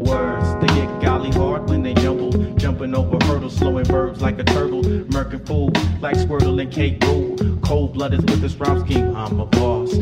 [0.00, 2.30] Words, they get golly hard when they jumble.
[2.54, 4.80] Jumping over hurdles, slowing verbs like a turtle.
[4.82, 7.36] Merkin fool, like Squirtle and Kate Rule.
[7.64, 9.98] Cold blooded with this rhyme scheme, I'm a boss.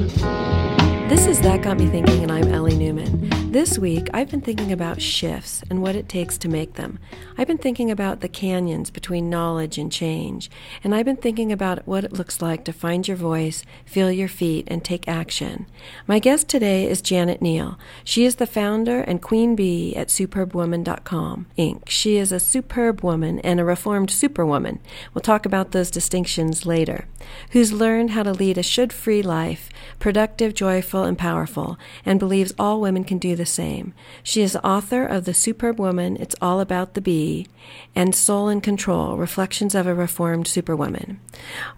[1.08, 3.52] This is That Got Me Thinking, and I'm Ellie Newman.
[3.52, 6.98] This week, I've been thinking about shifts and what it takes to make them.
[7.38, 10.50] I've been thinking about the canyons between knowledge and change,
[10.82, 14.26] and I've been thinking about what it looks like to find your voice, feel your
[14.26, 15.66] feet, and take action.
[16.08, 17.78] My guest today is Janet Neal.
[18.02, 21.88] She is the founder and queen bee at superbwoman.com, Inc.
[21.88, 24.80] She is a superb woman and a reformed superwoman.
[25.14, 27.06] We'll talk about those distinctions later.
[27.50, 29.68] Who's learned how to lead a should free life,
[29.98, 33.94] productive, joyful, and powerful, and believes all women can do the same.
[34.22, 37.46] She is author of The Superb Woman, It's All About the Bee,
[37.94, 41.20] and Soul in Control, Reflections of a Reformed Superwoman.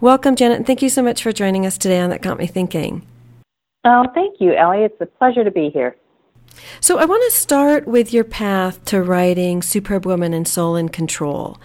[0.01, 2.47] Welcome, Janet, and thank you so much for joining us today on That Got Me
[2.47, 3.07] Thinking.
[3.85, 4.85] Oh, thank you, Ellie.
[4.85, 5.97] It's a pleasure to be here.
[6.81, 10.89] So, I want to start with your path to writing Superb Woman and Soul in
[10.89, 11.59] Control.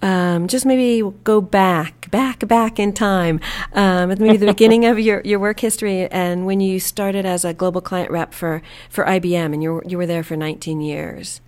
[0.00, 3.40] Um, just maybe go back, back, back in time,
[3.72, 7.44] um, at maybe the beginning of your, your work history and when you started as
[7.44, 10.80] a global client rep for, for IBM and you were, you were there for 19
[10.80, 11.40] years.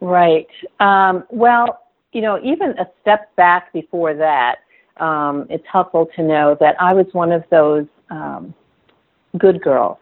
[0.00, 0.48] Right.
[0.80, 1.80] Um, well,
[2.12, 4.56] you know, even a step back before that,
[4.96, 8.54] um, it's helpful to know that I was one of those um,
[9.38, 9.98] good girls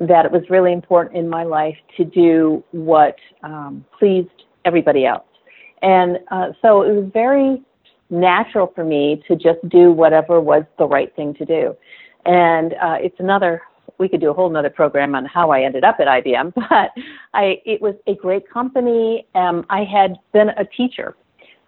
[0.00, 4.28] that it was really important in my life to do what um, pleased
[4.64, 5.24] everybody else.
[5.82, 7.62] And uh, so it was very
[8.10, 11.76] natural for me to just do whatever was the right thing to do.
[12.26, 13.62] And uh, it's another,
[13.98, 16.90] we could do a whole other program on how I ended up at IBM, but
[17.34, 19.26] I, it was a great company.
[19.34, 21.16] Um, I had been a teacher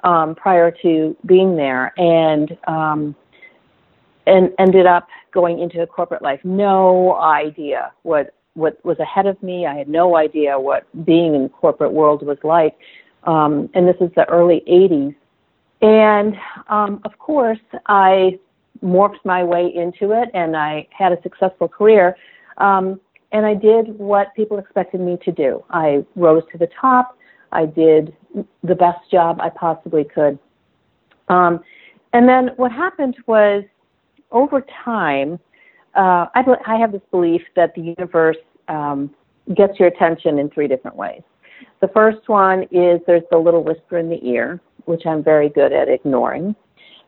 [0.04, 3.14] um, prior to being there and, um,
[4.26, 6.40] and ended up going into corporate life.
[6.44, 9.66] No idea what what was ahead of me.
[9.66, 12.76] I had no idea what being in the corporate world was like.
[13.24, 15.14] Um, and this is the early 80s.
[15.80, 16.36] And
[16.68, 18.38] um, of course, I
[18.84, 22.16] morphed my way into it and I had a successful career.
[22.58, 23.00] Um,
[23.32, 25.64] and I did what people expected me to do.
[25.70, 27.16] I rose to the top.
[27.50, 28.14] I did
[28.62, 30.38] the best job I possibly could.
[31.28, 31.60] Um,
[32.12, 33.64] and then what happened was
[34.30, 35.38] over time,
[35.94, 38.36] uh, I, I have this belief that the universe
[38.68, 39.14] um,
[39.54, 41.22] gets your attention in three different ways.
[41.80, 45.72] The first one is there's the little whisper in the ear, which I'm very good
[45.72, 46.54] at ignoring,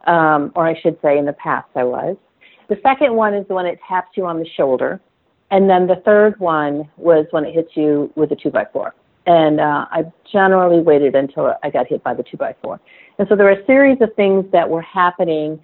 [0.07, 2.17] um, or I should say in the past I was.
[2.69, 5.01] The second one is when it taps you on the shoulder.
[5.51, 8.95] And then the third one was when it hits you with a two by four.
[9.27, 12.81] And uh, I generally waited until I got hit by the two by four.
[13.19, 15.63] And so there were a series of things that were happening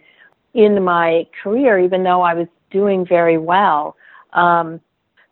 [0.54, 3.96] in my career, even though I was doing very well.
[4.32, 4.80] Um,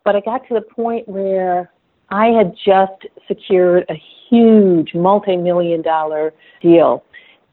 [0.04, 1.70] but I got to the point where
[2.10, 6.32] I had just secured a huge multi-million dollar
[6.62, 7.04] deal.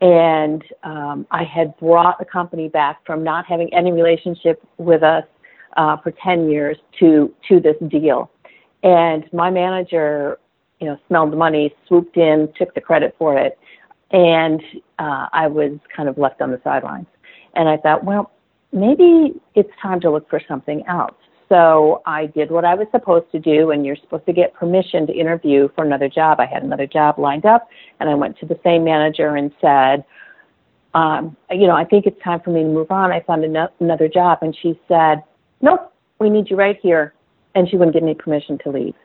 [0.02, 5.24] And um, I had brought the company back from not having any relationship with us
[5.78, 8.30] uh, for 10 years to, to this deal.
[8.84, 10.38] And my manager,
[10.80, 13.58] you know, smelled the money, swooped in, took the credit for it.
[14.12, 14.62] And
[15.00, 17.08] uh, I was kind of left on the sidelines.
[17.56, 18.32] And I thought, well,
[18.72, 21.16] maybe it's time to look for something else.
[21.48, 25.06] So I did what I was supposed to do, and you're supposed to get permission
[25.08, 26.40] to interview for another job.
[26.40, 27.68] I had another job lined up,
[28.00, 30.04] and I went to the same manager and said,
[30.96, 33.12] um, you know, I think it's time for me to move on.
[33.12, 35.24] I found an- another job, and she said,
[35.62, 37.14] nope, we need you right here,
[37.54, 38.96] and she wouldn't give me permission to leave.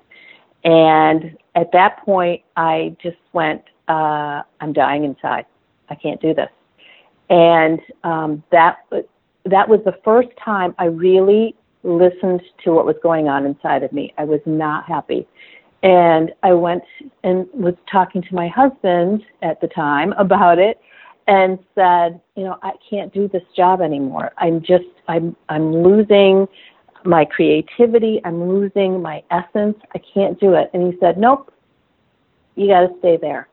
[0.64, 5.46] And at that point, I just went, uh, I'm dying inside.
[5.88, 6.50] I can't do this.
[7.28, 8.78] And um, that
[9.46, 13.92] that was the first time I really listened to what was going on inside of
[13.92, 14.12] me.
[14.18, 15.26] I was not happy.
[15.82, 16.82] And I went
[17.24, 20.78] and was talking to my husband at the time about it
[21.26, 24.32] and said, you know, I can't do this job anymore.
[24.36, 26.46] I'm just I'm I'm losing
[27.04, 29.78] my creativity, I'm losing my essence.
[29.94, 30.70] I can't do it.
[30.74, 31.52] And he said, Nope,
[32.56, 33.48] you gotta stay there.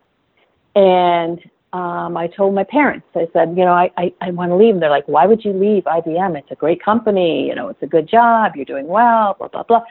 [0.75, 1.39] And
[1.73, 4.73] um, I told my parents, I said, you know, I, I, I want to leave.
[4.73, 6.37] And they're like, why would you leave IBM?
[6.37, 7.45] It's a great company.
[7.45, 8.55] You know, it's a good job.
[8.55, 9.83] You're doing well, blah, blah, blah.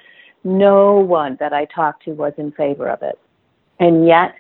[0.43, 3.19] No one that I talked to was in favor of it.
[3.78, 4.37] And yet,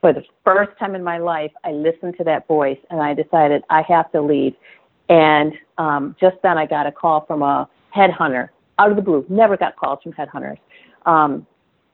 [0.00, 3.62] for the first time in my life, I listened to that voice and I decided
[3.68, 4.54] I have to leave.
[5.10, 8.48] And um, just then I got a call from a headhunter
[8.78, 9.26] out of the blue.
[9.28, 10.58] Never got calls from headhunters
[11.04, 11.46] um,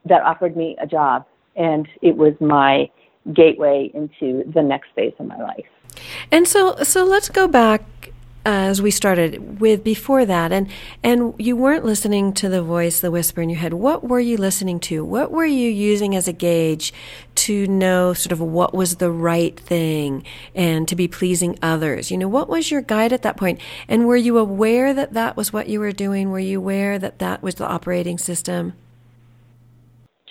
[0.05, 1.25] that offered me a job.
[1.57, 2.89] And it was my
[3.33, 5.65] gateway into the next phase of my life.
[6.31, 7.83] And so, so let's go back
[8.45, 10.53] uh, as we started with before that.
[10.53, 10.69] And
[11.03, 13.73] and you weren't listening to the voice the whisper in your head.
[13.73, 15.03] What were you listening to?
[15.03, 16.93] What were you using as a gauge
[17.35, 20.23] to know sort of what was the right thing
[20.55, 22.09] and to be pleasing others?
[22.09, 23.57] You know what was your guide at that point?
[23.57, 23.61] point?
[23.87, 26.29] And were you aware that that was what you were doing?
[26.31, 28.73] Were you aware that that was the operating system?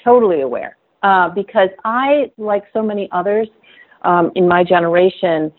[0.02, 0.76] Totally aware
[1.08, 3.48] uh, because i like so many others
[4.02, 5.52] um, in my generation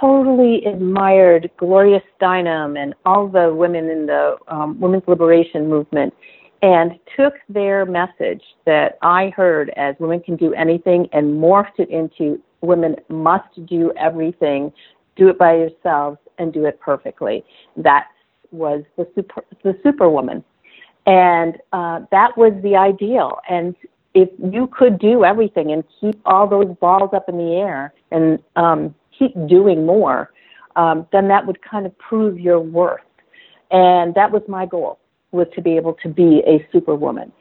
[0.00, 6.12] totally admired Gloria Steinem and all the women in the um, women's liberation movement
[6.62, 11.88] and took their message that I heard as women can do anything and morphed it
[11.88, 14.72] into women must do everything,
[15.16, 17.44] do it by yourselves and do it perfectly.
[17.76, 18.08] That
[18.50, 20.44] was the super, the superwoman.
[21.06, 23.38] And uh, that was the ideal.
[23.48, 23.74] And
[24.14, 28.38] if you could do everything and keep all those balls up in the air and
[28.56, 30.32] um, keep doing more,
[30.76, 33.00] um, then that would kind of prove your worth.
[33.70, 34.98] And that was my goal,
[35.30, 37.32] was to be able to be a superwoman.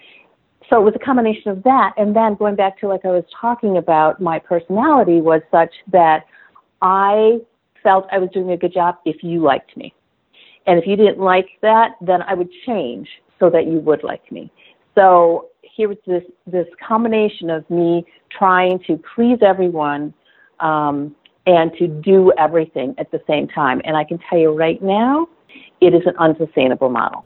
[0.69, 3.23] So it was a combination of that, and then going back to like I was
[3.41, 6.25] talking about, my personality was such that
[6.83, 7.39] I
[7.81, 9.95] felt I was doing a good job if you liked me.
[10.67, 14.31] And if you didn't like that, then I would change so that you would like
[14.31, 14.51] me.
[14.93, 15.48] So
[15.79, 18.05] here was this this combination of me
[18.37, 20.13] trying to please everyone
[20.59, 21.15] um,
[21.45, 23.81] and to do everything at the same time.
[23.85, 25.29] And I can tell you right now,
[25.79, 27.23] it is an unsustainable model.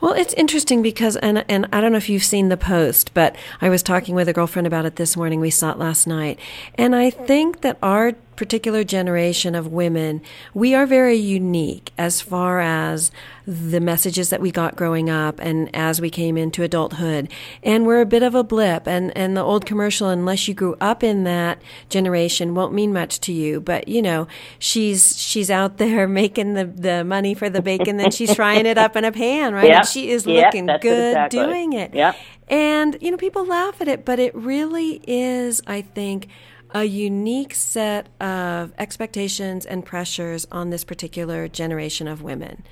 [0.00, 3.34] Well, it's interesting because, and and I don't know if you've seen the post, but
[3.60, 5.40] I was talking with a girlfriend about it this morning.
[5.40, 6.38] We saw it last night,
[6.76, 10.22] and I think that our particular generation of women,
[10.54, 13.10] we are very unique as far as
[13.46, 17.30] the messages that we got growing up and as we came into adulthood.
[17.62, 20.76] And we're a bit of a blip and, and the old commercial, unless you grew
[20.80, 23.60] up in that generation, won't mean much to you.
[23.60, 24.28] But, you know,
[24.58, 28.78] she's, she's out there making the, the money for the bacon, then she's frying it
[28.78, 29.68] up in a pan, right?
[29.68, 29.76] Yep.
[29.76, 31.40] And she is yep, looking good exactly.
[31.40, 31.94] doing it.
[31.94, 32.16] Yep.
[32.48, 36.28] And, you know, people laugh at it, but it really is, I think,
[36.74, 42.62] a unique set of expectations and pressures on this particular generation of women.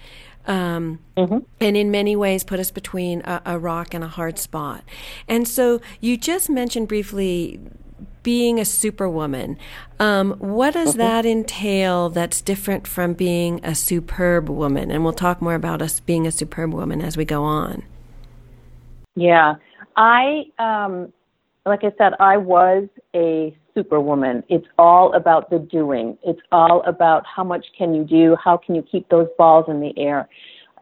[0.47, 1.39] Um, mm-hmm.
[1.61, 4.83] And in many ways, put us between a, a rock and a hard spot.
[5.29, 7.61] And so, you just mentioned briefly
[8.23, 9.59] being a superwoman.
[9.99, 10.99] Um, what does mm-hmm.
[10.99, 14.91] that entail that's different from being a superb woman?
[14.91, 17.85] And we'll talk more about us being a superb woman as we go on.
[19.15, 19.57] Yeah.
[19.97, 21.13] I, um,
[21.67, 24.43] like I said, I was a superwoman.
[24.49, 26.19] It's all about the doing.
[26.25, 29.81] It's all about how much can you do, how can you keep those balls in
[29.81, 30.29] the air.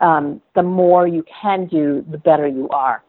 [0.01, 3.03] Um, the more you can do, the better you are.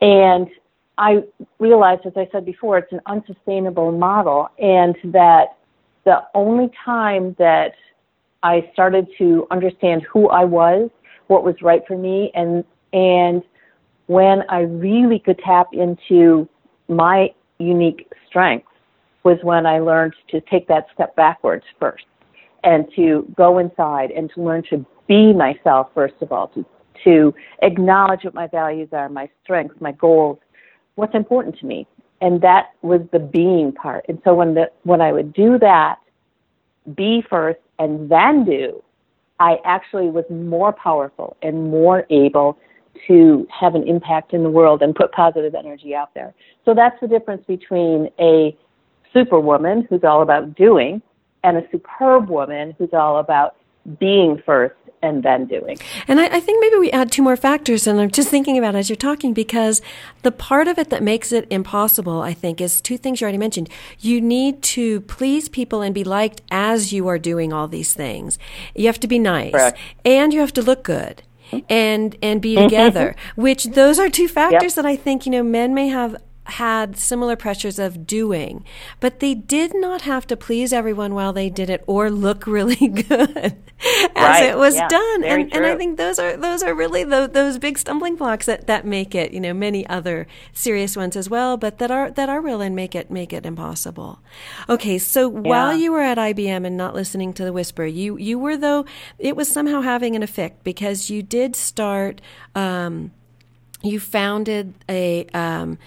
[0.00, 0.48] And
[0.96, 1.22] I
[1.58, 5.56] realized, as I said before, it's an unsustainable model, and that
[6.04, 7.72] the only time that
[8.42, 10.90] I started to understand who I was,
[11.26, 13.42] what was right for me, and and
[14.06, 16.48] when I really could tap into
[16.88, 18.69] my unique strengths
[19.22, 22.04] was when I learned to take that step backwards first
[22.64, 26.64] and to go inside and to learn to be myself first of all, to
[27.04, 30.38] to acknowledge what my values are, my strengths, my goals,
[30.96, 31.86] what's important to me.
[32.20, 34.04] And that was the being part.
[34.08, 35.96] And so when the when I would do that,
[36.94, 38.82] be first and then do,
[39.38, 42.58] I actually was more powerful and more able
[43.06, 46.34] to have an impact in the world and put positive energy out there.
[46.64, 48.56] So that's the difference between a
[49.12, 51.02] superwoman who's all about doing
[51.42, 53.56] and a superb woman who's all about
[53.98, 55.78] being first and then doing.
[56.06, 58.74] And I, I, think maybe we add two more factors, and I'm just thinking about
[58.74, 59.80] as you're talking because
[60.22, 63.38] the part of it that makes it impossible, I think, is two things you already
[63.38, 63.70] mentioned.
[63.98, 68.38] You need to please people and be liked as you are doing all these things.
[68.74, 69.78] You have to be nice, Correct.
[70.04, 71.22] and you have to look good.
[71.50, 71.66] Mm-hmm.
[71.68, 72.68] And and be mm-hmm.
[72.68, 74.74] together, which those are two factors yep.
[74.74, 76.16] that I think you know men may have
[76.52, 78.64] had similar pressures of doing,
[78.98, 82.88] but they did not have to please everyone while they did it or look really
[83.08, 84.44] good as right.
[84.44, 85.24] it was yeah, done.
[85.24, 88.66] And, and I think those are those are really the, those big stumbling blocks that,
[88.66, 92.28] that make it, you know, many other serious ones as well, but that are that
[92.28, 94.20] are real and make it make it impossible.
[94.68, 95.40] Okay, so yeah.
[95.40, 98.84] while you were at IBM and not listening to the whisper, you you were though
[99.18, 102.20] it was somehow having an effect because you did start.
[102.54, 103.12] Um,
[103.82, 105.78] you founded a um,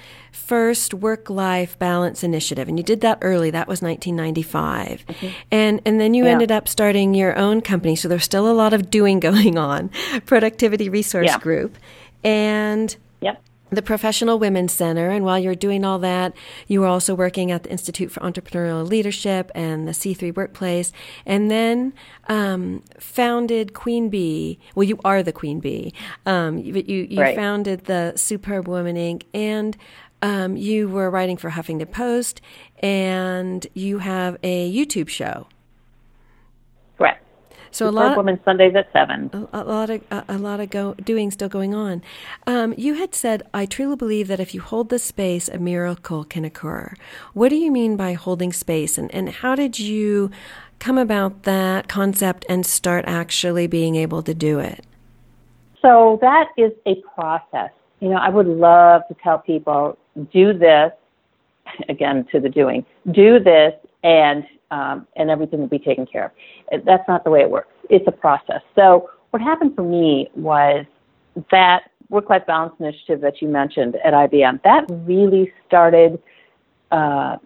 [0.45, 5.27] first work life balance initiative and you did that early that was 1995 mm-hmm.
[5.51, 6.31] and and then you yeah.
[6.31, 9.89] ended up starting your own company so there's still a lot of doing going on
[10.25, 11.39] productivity resource yeah.
[11.39, 11.77] group
[12.23, 13.41] and yep
[13.75, 15.09] the Professional Women's Center.
[15.09, 16.33] And while you're doing all that,
[16.67, 20.91] you were also working at the Institute for Entrepreneurial Leadership and the C3 Workplace,
[21.25, 21.93] and then
[22.27, 24.59] um, founded Queen Bee.
[24.75, 25.93] Well, you are the Queen Bee.
[26.25, 27.35] Um, but you, you right.
[27.35, 29.23] founded the Superb Woman Inc.
[29.33, 29.77] and
[30.23, 32.39] um, you were writing for Huffington Post,
[32.79, 35.47] and you have a YouTube show.
[36.97, 37.21] Correct.
[37.71, 39.29] So a lot of women Sundays at seven.
[39.33, 42.01] A, a lot of a, a, lot of go, doing still going on.
[42.47, 46.23] Um, you had said, "I truly believe that if you hold the space, a miracle
[46.23, 46.93] can occur."
[47.33, 50.31] What do you mean by holding space, and and how did you
[50.79, 54.85] come about that concept and start actually being able to do it?
[55.81, 57.71] So that is a process.
[57.99, 59.97] You know, I would love to tell people
[60.31, 60.91] do this
[61.89, 62.85] again to the doing.
[63.11, 66.33] Do this and um, and everything will be taken care
[66.71, 66.83] of.
[66.83, 67.69] That's not the way it works.
[67.89, 68.61] It's a process.
[68.75, 70.85] So what happened for me was
[71.51, 74.63] that work-life balance initiative that you mentioned at IBM.
[74.63, 76.19] That really started
[76.91, 77.37] uh,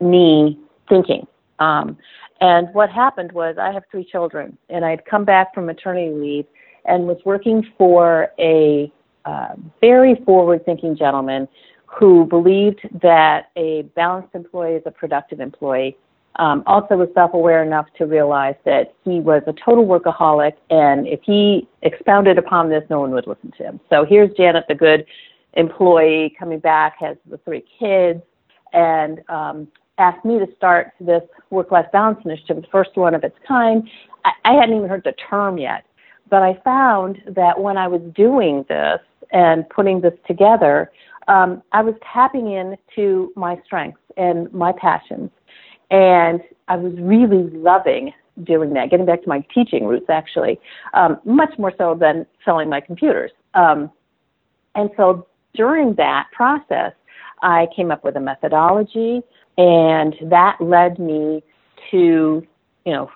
[0.00, 1.26] me thinking.
[1.58, 1.96] Um,
[2.40, 6.46] and what happened was I have three children, and I'd come back from maternity leave
[6.84, 8.92] and was working for a
[9.24, 11.48] uh, very forward-thinking gentleman
[11.98, 15.96] who believed that a balanced employee is a productive employee
[16.38, 21.20] um, also was self-aware enough to realize that he was a total workaholic, and if
[21.22, 23.80] he expounded upon this, no one would listen to him.
[23.88, 25.06] So here's Janet, the good
[25.54, 28.20] employee, coming back, has the three kids,
[28.74, 33.36] and um, asked me to start this work-life balance initiative, the first one of its
[33.48, 33.88] kind.
[34.26, 35.86] I, I hadn't even heard the term yet,
[36.28, 39.00] but I found that when I was doing this
[39.32, 40.90] and putting this together,
[41.28, 45.30] um, I was tapping into my strengths and my passions
[45.90, 48.12] and I was really loving
[48.44, 50.60] doing that, getting back to my teaching roots actually,
[50.94, 53.30] um, much more so than selling my computers.
[53.54, 53.90] Um,
[54.74, 56.92] and so during that process,
[57.42, 59.22] I came up with a methodology,
[59.56, 61.42] and that led me
[61.90, 62.46] to,
[62.84, 63.10] you know,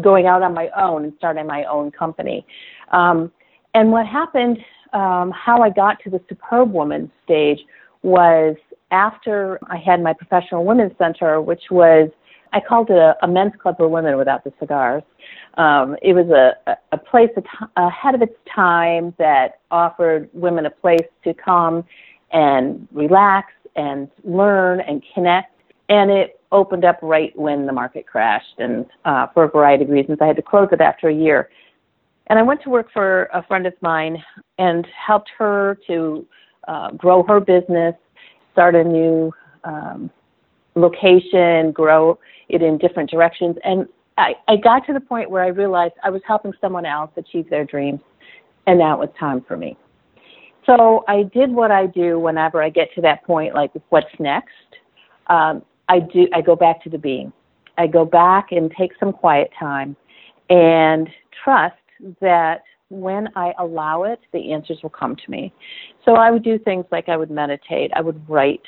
[0.00, 2.46] going out on my own and starting my own company.
[2.92, 3.32] Um,
[3.76, 4.56] and what happened,
[4.94, 7.58] um, how I got to the superb woman stage
[8.02, 8.56] was
[8.90, 12.08] after I had my professional women's center, which was
[12.54, 15.02] I called it a, a men's club for women without the cigars.
[15.58, 17.28] Um, it was a, a place
[17.76, 21.84] ahead of its time that offered women a place to come
[22.32, 25.52] and relax and learn and connect.
[25.90, 29.90] And it opened up right when the market crashed, and uh, for a variety of
[29.90, 31.50] reasons, I had to close it after a year.
[32.28, 34.22] And I went to work for a friend of mine
[34.58, 36.26] and helped her to
[36.66, 37.94] uh, grow her business
[38.56, 39.30] start a new
[39.64, 40.10] um,
[40.76, 42.18] location, grow
[42.48, 43.54] it in different directions.
[43.64, 47.10] And I, I got to the point where I realized I was helping someone else
[47.18, 48.00] achieve their dreams,
[48.66, 49.76] and now it was time for me.
[50.64, 54.48] So I did what I do whenever I get to that point, like what's next.
[55.26, 56.26] Um, I do.
[56.32, 57.30] I go back to the being.
[57.76, 59.96] I go back and take some quiet time,
[60.48, 61.10] and
[61.44, 61.76] trust
[62.20, 65.52] that when I allow it, the answers will come to me.
[66.04, 68.62] So I would do things like I would meditate, I would write,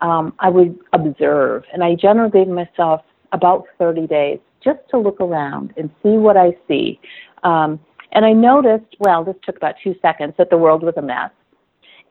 [0.00, 5.20] um, I would observe, and I generally gave myself about 30 days just to look
[5.20, 7.00] around and see what I see.
[7.44, 7.78] Um,
[8.12, 11.30] and I noticed, well, this took about two seconds, that the world was a mess.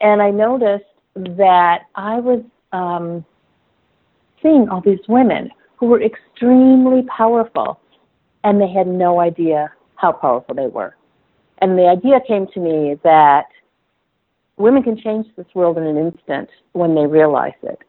[0.02, 0.86] And I noticed
[1.16, 3.26] that I was um,
[4.42, 7.80] seeing all these women who were extremely powerful,
[8.46, 10.96] and they had no idea how powerful they were.
[11.60, 13.48] And the idea came to me that
[14.58, 17.79] women can change this world in an instant when they realize it.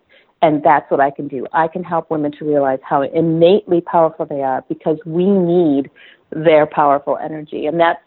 [0.43, 1.47] And that's what I can do.
[1.53, 5.91] I can help women to realize how innately powerful they are because we need
[6.31, 7.67] their powerful energy.
[7.67, 8.01] And that's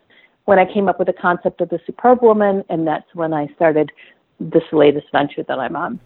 [0.45, 3.47] when I came up with the concept of the superb woman, and that's when I
[3.55, 3.91] started
[4.51, 5.99] this latest venture that I'm on.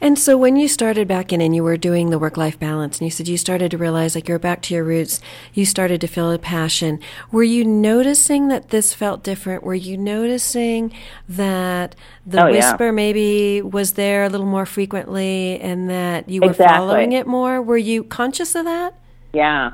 [0.00, 2.98] And so when you started back in and you were doing the work life balance
[2.98, 5.20] and you said you started to realize like you're back to your roots,
[5.54, 7.00] you started to feel a passion.
[7.30, 9.62] Were you noticing that this felt different?
[9.62, 10.92] Were you noticing
[11.28, 11.94] that
[12.26, 12.90] the oh, whisper yeah.
[12.90, 16.76] maybe was there a little more frequently and that you were exactly.
[16.76, 17.62] following it more?
[17.62, 18.94] Were you conscious of that?
[19.32, 19.72] Yeah.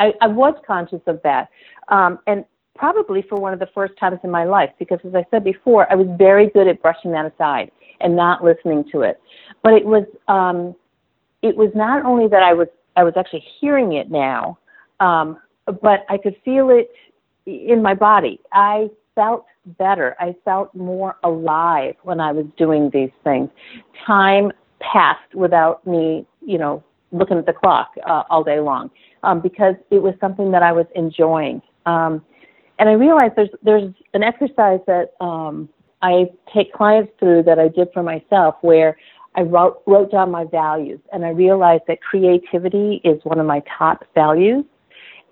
[0.00, 1.50] I, I was conscious of that.
[1.88, 2.44] Um, and
[2.74, 5.90] probably for one of the first times in my life because as I said before,
[5.90, 9.20] I was very good at brushing that aside and not listening to it.
[9.62, 10.74] But it was um,
[11.42, 14.58] it was not only that I was I was actually hearing it now,
[15.00, 16.90] um, but I could feel it
[17.46, 18.40] in my body.
[18.52, 19.46] I felt
[19.78, 20.16] better.
[20.18, 23.48] I felt more alive when I was doing these things.
[24.06, 28.90] Time passed without me, you know, looking at the clock uh, all day long
[29.22, 31.62] um, because it was something that I was enjoying.
[31.86, 32.24] Um,
[32.78, 35.68] and I realized there's there's an exercise that um,
[36.02, 38.96] I take clients through that I did for myself where
[39.36, 43.62] I wrote, wrote down my values and I realized that creativity is one of my
[43.78, 44.64] top values.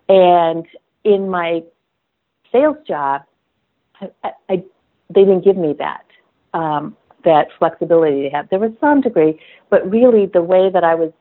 [0.09, 0.67] And
[1.05, 1.63] in my
[2.51, 3.23] sales job,
[4.01, 4.65] I, I,
[5.11, 6.05] they didn't give me that,
[6.55, 8.49] um, that flexibility to have.
[8.49, 9.39] There was some degree,
[9.71, 11.13] but really the way that I was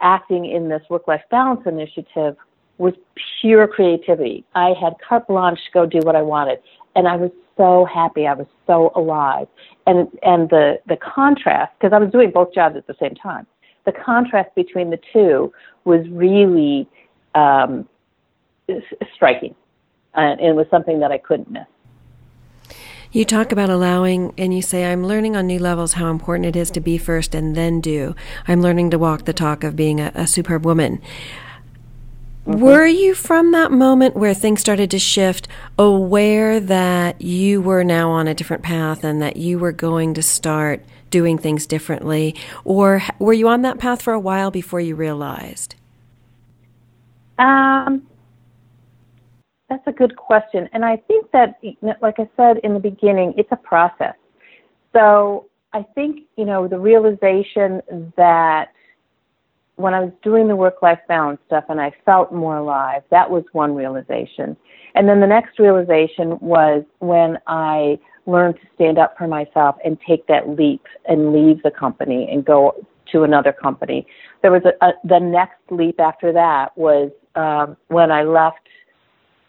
[0.00, 2.36] acting in this work-life balance initiative
[2.82, 2.94] was
[3.40, 4.44] pure creativity.
[4.54, 6.58] I had carte blanche to go do what I wanted,
[6.96, 8.26] and I was so happy.
[8.26, 9.46] I was so alive,
[9.86, 13.46] and and the the contrast because I was doing both jobs at the same time.
[13.84, 15.52] The contrast between the two
[15.84, 16.88] was really
[17.36, 17.88] um,
[19.14, 19.54] striking,
[20.14, 21.66] and it was something that I couldn't miss.
[23.12, 26.56] You talk about allowing, and you say, I'm learning on new levels how important it
[26.56, 28.16] is to be first and then do.
[28.48, 31.02] I'm learning to walk the talk of being a, a superb woman.
[32.46, 32.60] Mm-hmm.
[32.60, 35.46] Were you from that moment where things started to shift
[35.78, 40.22] aware that you were now on a different path and that you were going to
[40.22, 42.34] start doing things differently?
[42.64, 45.76] Or were you on that path for a while before you realized?
[47.38, 48.02] Um,
[49.68, 50.68] that's a good question.
[50.72, 51.60] And I think that,
[52.00, 54.14] like I said in the beginning, it's a process.
[54.92, 57.82] So I think, you know, the realization
[58.16, 58.72] that
[59.76, 63.30] when I was doing the work life balance stuff and I felt more alive, that
[63.30, 64.56] was one realization.
[64.94, 69.98] And then the next realization was when I learned to stand up for myself and
[70.06, 74.06] take that leap and leave the company and go to another company.
[74.42, 78.68] There was a, a the next leap after that was um, when I left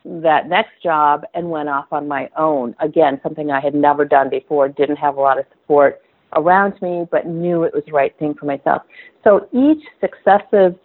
[0.05, 2.75] that next job and went off on my own.
[2.79, 6.01] Again, something I had never done before, didn't have a lot of support
[6.35, 8.83] around me, but knew it was the right thing for myself.
[9.23, 10.75] So each successive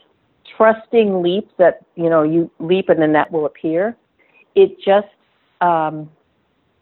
[0.56, 3.96] trusting leap that, you know, you leap and then that will appear,
[4.54, 5.08] it just,
[5.60, 6.10] um,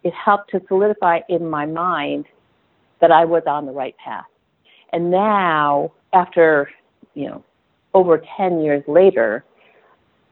[0.02, 2.26] it helped to solidify in my mind
[3.00, 4.24] that I was on the right path.
[4.92, 6.70] And now, after,
[7.14, 7.44] you know,
[7.92, 9.44] over 10 years later,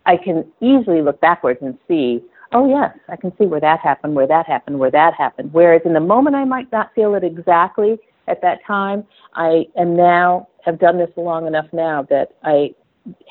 [0.07, 2.23] I can easily look backwards and see,
[2.53, 5.53] oh yes, I can see where that happened, where that happened, where that happened.
[5.53, 9.05] Whereas in the moment I might not feel it exactly, at that time.
[9.35, 12.75] I am now have done this long enough now that I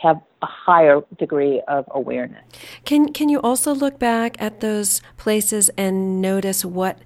[0.01, 2.43] have a higher degree of awareness.
[2.85, 6.99] Can can you also look back at those places and notice what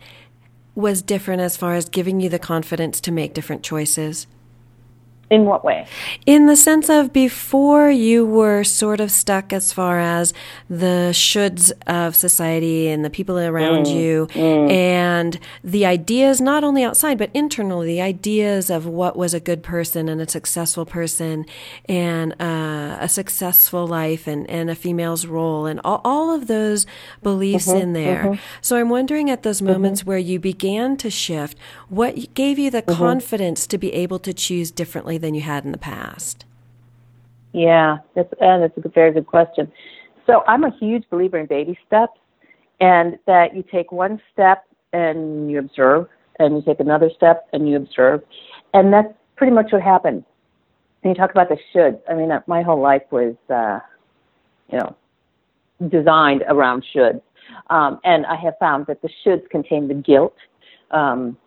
[0.76, 4.28] was different as far as giving you the confidence to make different choices?
[5.30, 5.86] In what way?
[6.26, 10.34] In the sense of before you were sort of stuck as far as
[10.70, 14.72] the shoulds of society and the people around mm, you mm.
[14.72, 19.64] and the ideas, not only outside, but internally, the ideas of what was a good
[19.64, 21.46] person and a successful person
[21.90, 26.86] and uh, a successful life and, and a female's role and all, all of those
[27.22, 28.24] beliefs mm-hmm, in there.
[28.24, 28.42] Mm-hmm.
[28.62, 29.74] So I'm wondering at those mm-hmm.
[29.74, 30.10] moments mm-hmm.
[30.10, 31.58] where you began to shift,
[31.90, 32.98] what gave you the mm-hmm.
[32.98, 36.46] confidence to be able to choose differently than you had in the past?
[37.54, 39.72] Yeah, that's uh, that's a very good question.
[40.26, 42.20] So I'm a huge believer in baby steps,
[42.80, 46.08] and that you take one step and you observe,
[46.40, 48.22] and you take another step and you observe,
[48.74, 50.24] and that's pretty much what happened.
[51.04, 52.00] And you talk about the should.
[52.10, 53.80] I mean, my whole life was, uh,
[54.72, 54.96] you know,
[55.88, 57.22] designed around should,
[57.70, 60.36] um, and I have found that the shoulds contain the guilt.
[60.92, 61.38] Um,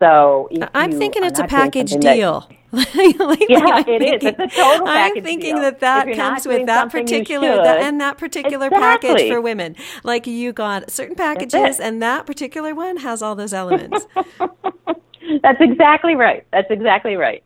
[0.00, 2.48] so I'm thinking it's a package deal.
[2.72, 4.34] That, yeah, it thinking, is.
[4.38, 5.62] It's a total package I'm thinking deal.
[5.62, 9.08] that that comes with that particular that, and that particular exactly.
[9.08, 9.74] package for women.
[10.04, 14.06] Like you got certain packages, and that particular one has all those elements.
[15.42, 16.46] That's exactly right.
[16.52, 17.42] That's exactly right.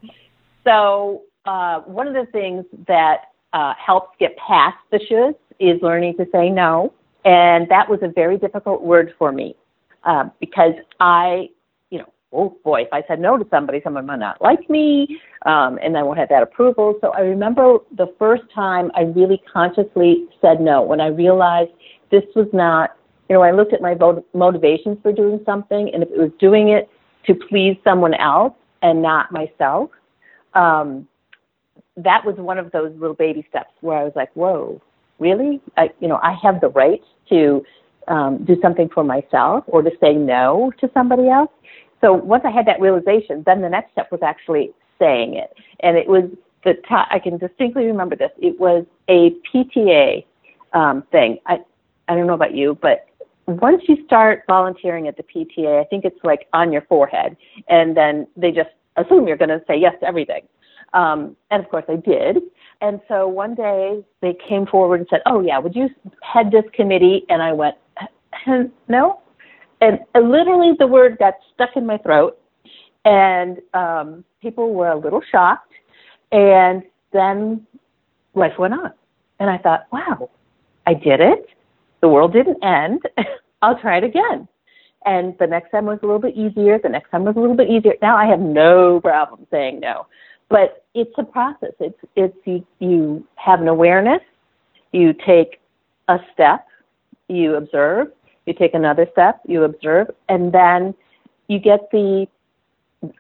[0.63, 6.19] So uh, one of the things that uh, helps get past the shoulds is learning
[6.19, 6.93] to say no,
[7.25, 9.57] and that was a very difficult word for me
[10.05, 11.49] uh, because I
[12.35, 15.97] oh boy, if I said no to somebody, someone might not like me, um, and
[15.97, 16.99] I won't have that approval.
[17.01, 21.71] So I remember the first time I really consciously said no when I realized
[22.11, 22.97] this was not,
[23.29, 23.97] you know, I looked at my
[24.35, 26.91] motivations for doing something, and if it was doing it
[27.27, 29.91] to please someone else and not myself,
[30.55, 31.09] um,
[31.97, 34.81] that was one of those little baby steps where I was like, whoa,
[35.19, 35.61] really?
[35.77, 37.65] I, you know, I have the right to
[38.09, 41.51] um, do something for myself or to say no to somebody else.
[42.05, 45.55] So once I had that realization, then the next step was actually saying it.
[45.81, 46.25] And it was
[46.63, 48.31] the t- I can distinctly remember this.
[48.39, 50.27] It was a PTA
[50.75, 51.39] um, thing.
[51.47, 51.61] I
[52.09, 53.07] I don't know about you, but
[53.47, 57.39] once you start volunteering at the PTA, I think it's like on your forehead,
[57.69, 60.43] and then they just assume you're going to say yes to everything.
[60.93, 62.39] Um, and of course, I did.
[62.83, 65.89] And so one day they came forward and said, "Oh yeah, would you
[66.21, 67.77] head this committee?" And I went,
[68.89, 69.21] "No."
[70.15, 72.39] And literally the word got stuck in my throat,
[73.05, 75.73] and um, people were a little shocked.
[76.33, 77.67] And then
[78.35, 78.93] life went on,
[79.39, 80.31] and I thought, wow,
[80.87, 81.47] I did it.
[82.01, 83.03] The world didn't end.
[83.63, 84.49] I'll try it again.
[85.07, 86.79] And the next time was a little bit easier.
[86.79, 87.95] The next time was a little bit easier.
[88.01, 90.07] Now I have no problem saying no.
[90.49, 91.73] But it's a process.
[91.81, 94.21] It's it's you, you have an awareness.
[94.93, 95.61] You take
[96.09, 96.67] a step.
[97.29, 98.09] You observe.
[98.47, 99.41] You take another step.
[99.47, 100.95] You observe, and then
[101.49, 102.27] you get the.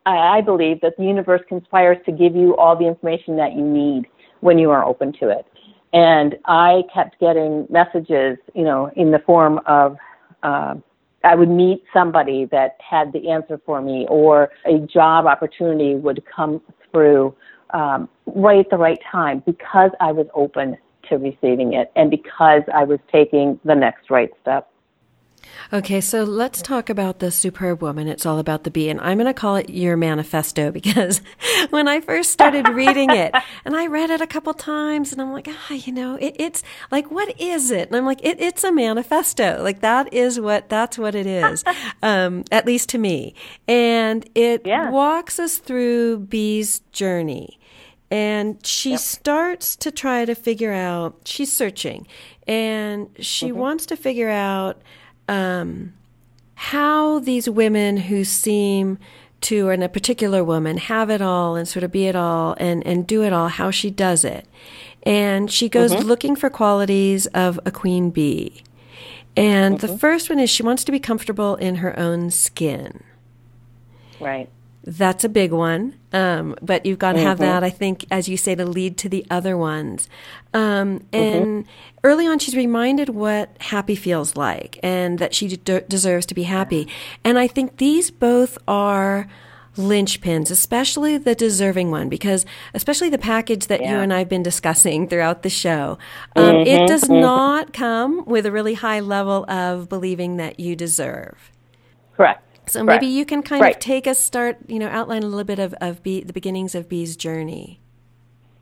[0.06, 3.62] I, I believe that the universe conspires to give you all the information that you
[3.62, 4.06] need
[4.40, 5.46] when you are open to it.
[5.92, 9.96] And I kept getting messages, you know, in the form of.
[10.42, 10.76] Uh,
[11.22, 16.22] I would meet somebody that had the answer for me, or a job opportunity would
[16.26, 16.60] come
[16.92, 17.34] through
[17.70, 20.76] um, right at the right time because I was open
[21.08, 24.70] to receiving it and because I was taking the next right step.
[25.72, 28.07] Okay, so let's talk about the superb woman.
[28.07, 28.88] It's all about the bee.
[28.88, 31.20] And I'm going to call it your manifesto because
[31.70, 35.33] when I first started reading it, and I read it a couple times, and I'm
[35.33, 37.88] like, ah, you know, it, it's like, what is it?
[37.88, 39.62] And I'm like, it, it's a manifesto.
[39.62, 41.64] Like that is what, that's what it is,
[42.02, 43.35] um, at least to me.
[43.66, 44.90] And it yeah.
[44.90, 47.59] walks us through Bee's journey.
[48.11, 49.00] And she yep.
[49.00, 52.07] starts to try to figure out, she's searching,
[52.46, 53.59] and she mm-hmm.
[53.59, 54.83] wants to figure out
[55.28, 55.94] um,
[56.54, 58.98] how these women who seem
[59.42, 62.87] to, and a particular woman, have it all and sort of be it all and,
[62.87, 64.46] and do it all, how she does it.
[65.02, 66.06] And she goes mm-hmm.
[66.06, 68.62] looking for qualities of a queen bee.
[69.37, 69.87] And mm-hmm.
[69.87, 73.02] the first one is she wants to be comfortable in her own skin.
[74.20, 74.48] Right.
[74.86, 75.94] That's a big one.
[76.12, 77.46] Um, but you've got to have mm-hmm.
[77.46, 80.08] that, I think, as you say, to lead to the other ones.
[80.52, 81.16] Um, mm-hmm.
[81.16, 81.98] and mm-hmm.
[82.04, 86.44] early on, she's reminded what happy feels like and that she de- deserves to be
[86.44, 86.86] happy.
[87.24, 89.26] And I think these both are
[89.76, 93.92] linchpins, especially the deserving one, because especially the package that yeah.
[93.92, 95.98] you and I have been discussing throughout the show,
[96.36, 96.68] um, mm-hmm.
[96.68, 97.20] it does mm-hmm.
[97.20, 101.50] not come with a really high level of believing that you deserve.
[102.16, 102.42] Correct.
[102.66, 103.74] So maybe you can kind right.
[103.74, 106.74] of take us start, you know, outline a little bit of, of Bee, the beginnings
[106.74, 107.81] of Bee's journey.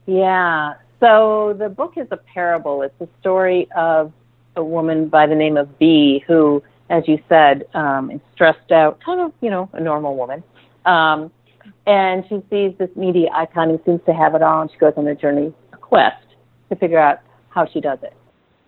[0.07, 0.75] Yeah.
[1.01, 2.83] So the book is a parable.
[2.83, 4.13] It's a story of
[4.57, 9.01] a woman by the name of Bee who, as you said, um, is stressed out,
[9.05, 10.43] kind of, you know, a normal woman.
[10.85, 11.31] Um,
[11.87, 14.93] and she sees this media icon who seems to have it all, and she goes
[14.97, 16.25] on a journey, a quest
[16.69, 18.15] to figure out how she does it.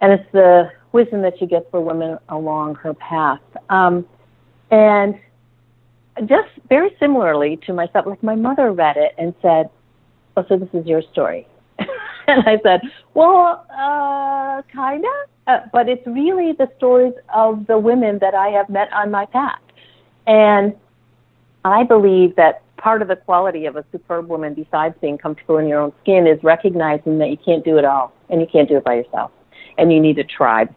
[0.01, 3.41] And it's the wisdom that she gets for women along her path.
[3.69, 4.07] Um,
[4.71, 5.19] and
[6.27, 9.69] just very similarly to myself, like my mother read it and said,
[10.37, 11.47] "Oh, so this is your story,"
[11.79, 12.81] and I said,
[13.15, 15.09] "Well, uh, kinda,
[15.47, 19.27] uh, but it's really the stories of the women that I have met on my
[19.27, 19.59] path."
[20.27, 20.75] And
[21.65, 25.67] I believe that part of the quality of a superb woman, besides being comfortable in
[25.67, 28.77] your own skin, is recognizing that you can't do it all and you can't do
[28.77, 29.31] it by yourself,
[29.79, 30.75] and you need a tribe.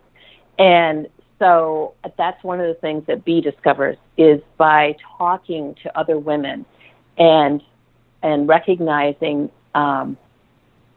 [0.58, 1.08] And
[1.40, 6.66] so that's one of the things that Bee discovers is by talking to other women
[7.18, 7.62] and
[8.24, 10.18] and recognizing um,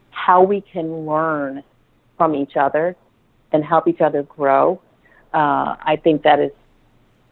[0.09, 1.63] how we can learn
[2.17, 2.95] from each other
[3.51, 4.81] and help each other grow.
[5.33, 6.51] Uh, I think that is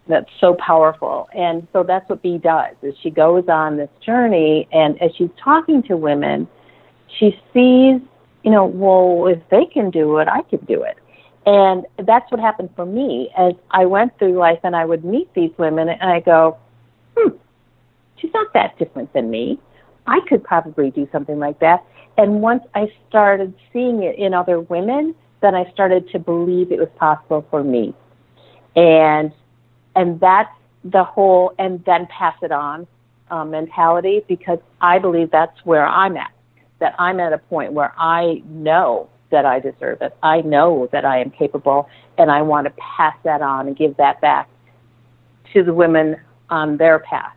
[0.08, 2.76] that's so powerful, and so that's what Bee does.
[2.84, 6.48] Is she goes on this journey, and as she's talking to women,
[7.17, 8.02] she sees,
[8.43, 10.98] you know, well, if they can do it, I can do it
[11.45, 15.34] and that's what happened for me as I went through life and I would meet
[15.34, 16.58] these women and I go,
[17.17, 17.30] hmm,
[18.17, 19.60] she's not that different than me.
[20.06, 21.84] I could probably do something like that.
[22.17, 26.80] And once I started seeing it in other women, then I started to believe it
[26.80, 27.93] was possible for me.
[28.75, 29.32] And
[29.95, 30.52] and that's
[30.84, 32.88] the whole and then pass it on
[33.32, 36.32] um, mentality because I believe that's where I'm at.
[36.80, 40.15] That I'm at a point where I know that I deserve it.
[40.24, 43.98] I know that I am capable, and I want to pass that on and give
[43.98, 44.50] that back
[45.54, 46.18] to the women
[46.50, 47.36] on their path.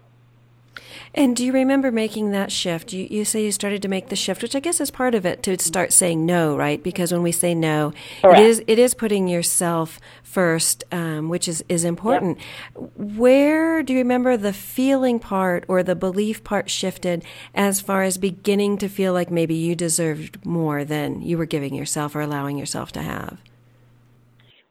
[1.14, 2.92] And do you remember making that shift?
[2.92, 5.26] You, you say you started to make the shift, which I guess is part of
[5.26, 6.82] it to start saying no, right?
[6.82, 8.40] Because when we say no, Correct.
[8.40, 12.38] it is it is putting yourself first, um, which is is important.
[12.74, 12.90] Yep.
[12.96, 18.16] Where do you remember the feeling part or the belief part shifted as far as
[18.16, 22.56] beginning to feel like maybe you deserved more than you were giving yourself or allowing
[22.56, 23.38] yourself to have?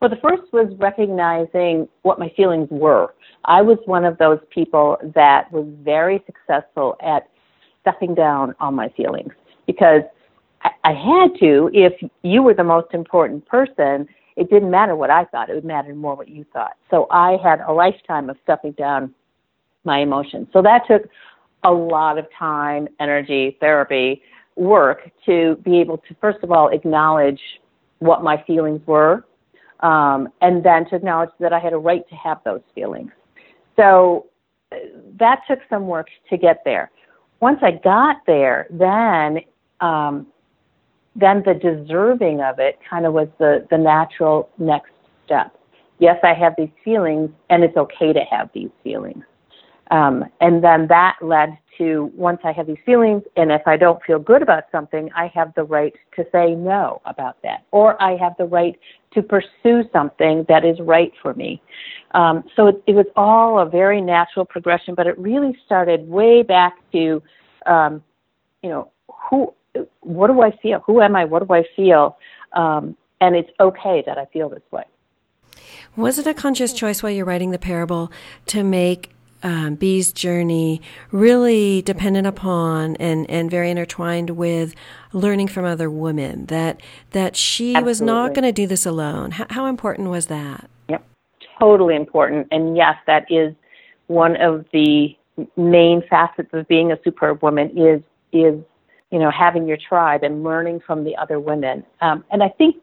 [0.02, 3.14] Well, the first was recognizing what my feelings were.
[3.46, 7.28] I was one of those people that was very successful at
[7.82, 9.34] stuffing down all my feelings
[9.66, 10.02] because
[10.64, 11.70] I, I had to.
[11.74, 15.66] If you were the most important person, it didn't matter what I thought; it would
[15.66, 16.74] matter more what you thought.
[16.90, 19.14] So I had a lifetime of stuffing down
[19.84, 20.48] my emotions.
[20.54, 21.10] So that took
[21.64, 24.22] a lot of time, energy, therapy,
[24.56, 27.40] work to be able to first of all acknowledge
[28.00, 29.26] what my feelings were,
[29.82, 33.12] um, and then to acknowledge that I had a right to have those feelings.
[33.76, 34.28] So
[35.20, 36.92] that took some work to get there.
[37.40, 39.40] Once I got there, then
[39.80, 40.28] um,
[41.16, 44.92] then the deserving of it kind of was the, the natural next
[45.26, 45.58] step.
[46.00, 49.24] Yes, I have these feelings, and it's okay to have these feelings.
[49.92, 54.02] Um, and then that led to once I have these feelings, and if I don't
[54.04, 58.16] feel good about something, I have the right to say no about that, or I
[58.16, 58.80] have the right
[59.14, 61.62] to pursue something that is right for me.
[62.12, 66.44] Um, so it, it was all a very natural progression, but it really started way
[66.44, 67.22] back to,
[67.66, 68.02] um,
[68.64, 68.92] you know,
[69.30, 69.54] who,
[70.00, 70.80] what do I feel?
[70.86, 71.26] Who am I?
[71.26, 72.18] What do I feel?
[72.54, 74.84] Um, and it's okay that I feel this way.
[75.98, 78.12] Was it a conscious choice while you're writing the parable
[78.48, 79.12] to make
[79.44, 84.76] um, Bee's journey really dependent upon and, and very intertwined with
[85.14, 86.46] learning from other women.
[86.48, 87.90] That that she Absolutely.
[87.90, 89.32] was not going to do this alone.
[89.32, 90.70] How, how important was that?
[90.90, 91.04] Yep,
[91.60, 92.48] totally important.
[92.52, 93.54] And yes, that is
[94.08, 95.16] one of the
[95.56, 98.02] main facets of being a superb woman is
[98.34, 98.60] is
[99.12, 101.86] you know having your tribe and learning from the other women.
[102.02, 102.76] Um, and I think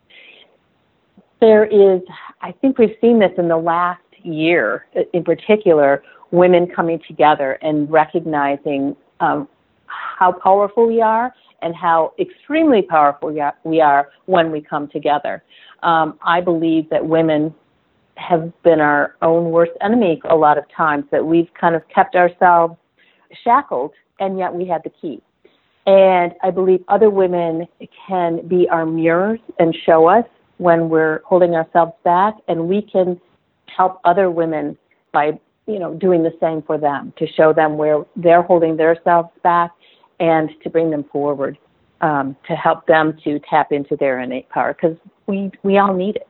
[1.41, 2.03] there is,
[2.43, 7.91] I think we've seen this in the last year in particular women coming together and
[7.91, 9.49] recognizing um,
[9.87, 15.43] how powerful we are and how extremely powerful we are when we come together.
[15.83, 17.55] Um, I believe that women
[18.17, 22.15] have been our own worst enemy a lot of times, that we've kind of kept
[22.15, 22.77] ourselves
[23.45, 25.23] shackled, and yet we had the key.
[25.87, 27.67] And I believe other women
[28.07, 30.25] can be our mirrors and show us
[30.59, 33.21] when we're holding ourselves back, and we can
[33.75, 34.77] help other women
[35.13, 35.39] by
[35.69, 39.71] you know, doing the same for them to show them where they're holding themselves back
[40.19, 41.59] and to bring them forward
[42.01, 46.17] um, to help them to tap into their innate power because we we all need
[46.17, 46.29] it.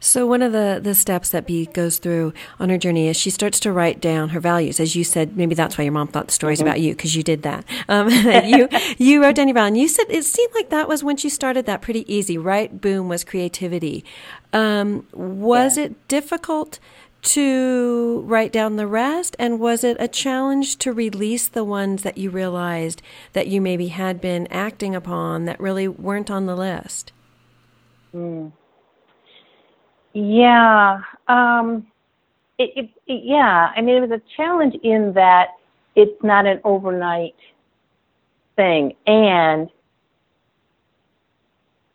[0.00, 3.30] So one of the, the steps that Bee goes through on her journey is she
[3.30, 4.80] starts to write down her values.
[4.80, 6.66] As you said, maybe that's why your mom thought the stories mm-hmm.
[6.66, 7.64] about you because you did that.
[7.88, 8.08] Um,
[8.44, 9.80] you you wrote down your values.
[9.80, 12.36] You said it seemed like that was when you started that pretty easy.
[12.36, 14.04] Right, boom was creativity.
[14.52, 15.84] Um, was yeah.
[15.84, 16.80] it difficult
[17.22, 19.36] to write down the rest?
[19.38, 23.00] And was it a challenge to release the ones that you realized
[23.32, 27.12] that you maybe had been acting upon that really weren't on the list?
[28.14, 28.52] Mm.
[30.12, 31.00] Yeah.
[31.28, 31.86] Um,
[32.58, 33.72] it, it, it, yeah.
[33.74, 35.48] I mean, it was a challenge in that
[35.94, 37.36] it's not an overnight
[38.56, 38.94] thing.
[39.06, 39.68] And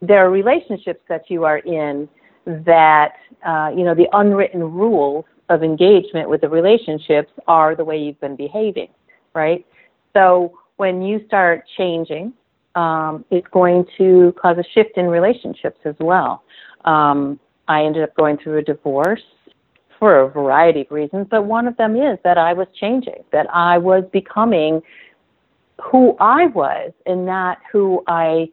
[0.01, 2.07] there are relationships that you are in
[2.45, 3.13] that
[3.45, 8.19] uh, you know the unwritten rules of engagement with the relationships are the way you've
[8.19, 8.89] been behaving,
[9.33, 9.65] right?
[10.13, 12.33] So when you start changing,
[12.75, 16.43] um, it's going to cause a shift in relationships as well.
[16.85, 19.21] Um, I ended up going through a divorce
[19.99, 23.47] for a variety of reasons, but one of them is that I was changing, that
[23.53, 24.81] I was becoming
[25.81, 28.49] who I was and not who I,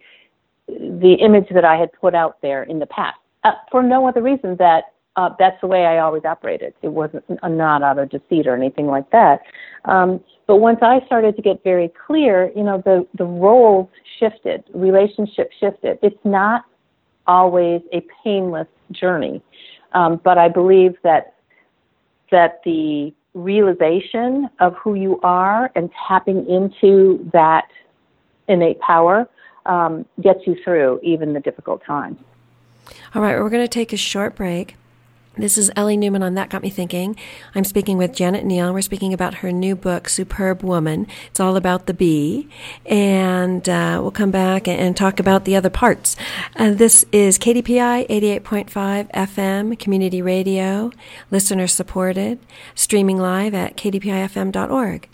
[0.69, 4.23] the image that I had put out there in the past uh, for no other
[4.23, 6.75] reason that uh, that's the way I always operated.
[6.83, 9.43] It wasn't not out of deceit or anything like that.
[9.85, 14.65] Um, but once I started to get very clear, you know, the the roles shifted,
[14.75, 15.99] relationship shifted.
[16.03, 16.65] It's not
[17.27, 19.41] always a painless journey,
[19.93, 21.35] um, but I believe that
[22.31, 27.67] that the realization of who you are and tapping into that
[28.49, 29.29] innate power
[29.67, 32.19] um, gets you through even the difficult times.
[33.15, 34.77] All right, we're going to take a short break.
[35.37, 37.17] This is Ellie Newman on That Got Me Thinking.
[37.57, 38.73] I'm speaking with Janet Neal.
[38.73, 41.09] We're speaking about her new book, Superb Woman.
[41.27, 42.49] It's all about the bee.
[42.87, 46.15] And uh, we'll come back and, talk about the other parts.
[46.55, 50.93] Uh, this is KDPI 88.5 FM, community radio,
[51.33, 52.39] listener supported,
[52.77, 55.09] streaming live at kdpifm.org.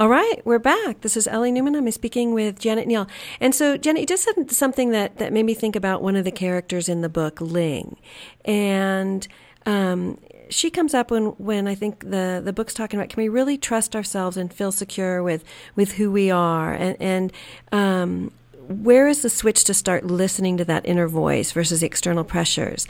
[0.00, 1.02] All right, we're back.
[1.02, 1.74] This is Ellie Newman.
[1.74, 3.06] I'm speaking with Janet Neal.
[3.38, 6.24] And so, Janet, you just said something that, that made me think about one of
[6.24, 7.98] the characters in the book, Ling.
[8.46, 9.28] And
[9.66, 13.28] um, she comes up when, when I think the, the book's talking about can we
[13.28, 15.44] really trust ourselves and feel secure with,
[15.76, 16.72] with who we are?
[16.72, 17.32] And, and
[17.70, 18.32] um,
[18.70, 22.88] where is the switch to start listening to that inner voice versus external pressures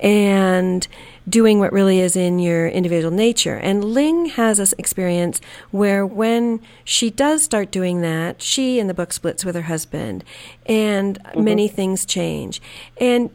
[0.00, 0.88] and
[1.28, 3.56] doing what really is in your individual nature?
[3.56, 8.94] And Ling has this experience where when she does start doing that, she in the
[8.94, 10.24] book splits with her husband
[10.66, 11.44] and mm-hmm.
[11.44, 12.60] many things change.
[12.98, 13.30] And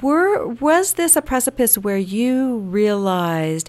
[0.00, 3.68] were was this a precipice where you realized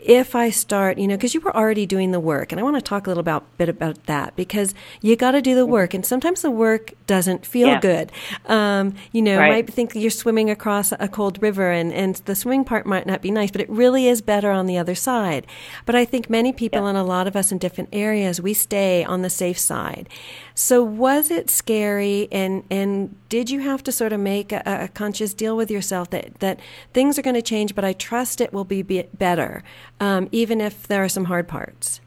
[0.00, 2.76] if I start, you know, because you were already doing the work, and I want
[2.76, 5.94] to talk a little about bit about that because you got to do the work,
[5.94, 7.80] and sometimes the work doesn't feel yeah.
[7.80, 8.12] good.
[8.46, 9.50] Um, you know, right.
[9.50, 13.22] might think you're swimming across a cold river, and and the swimming part might not
[13.22, 15.46] be nice, but it really is better on the other side.
[15.84, 16.88] But I think many people yeah.
[16.90, 20.08] and a lot of us in different areas, we stay on the safe side.
[20.58, 24.88] So was it scary, and and did you have to sort of make a, a
[24.88, 26.60] conscious deal with yourself that that
[26.94, 29.62] things are going to change, but I trust it will be, be better,
[30.00, 32.00] um, even if there are some hard parts?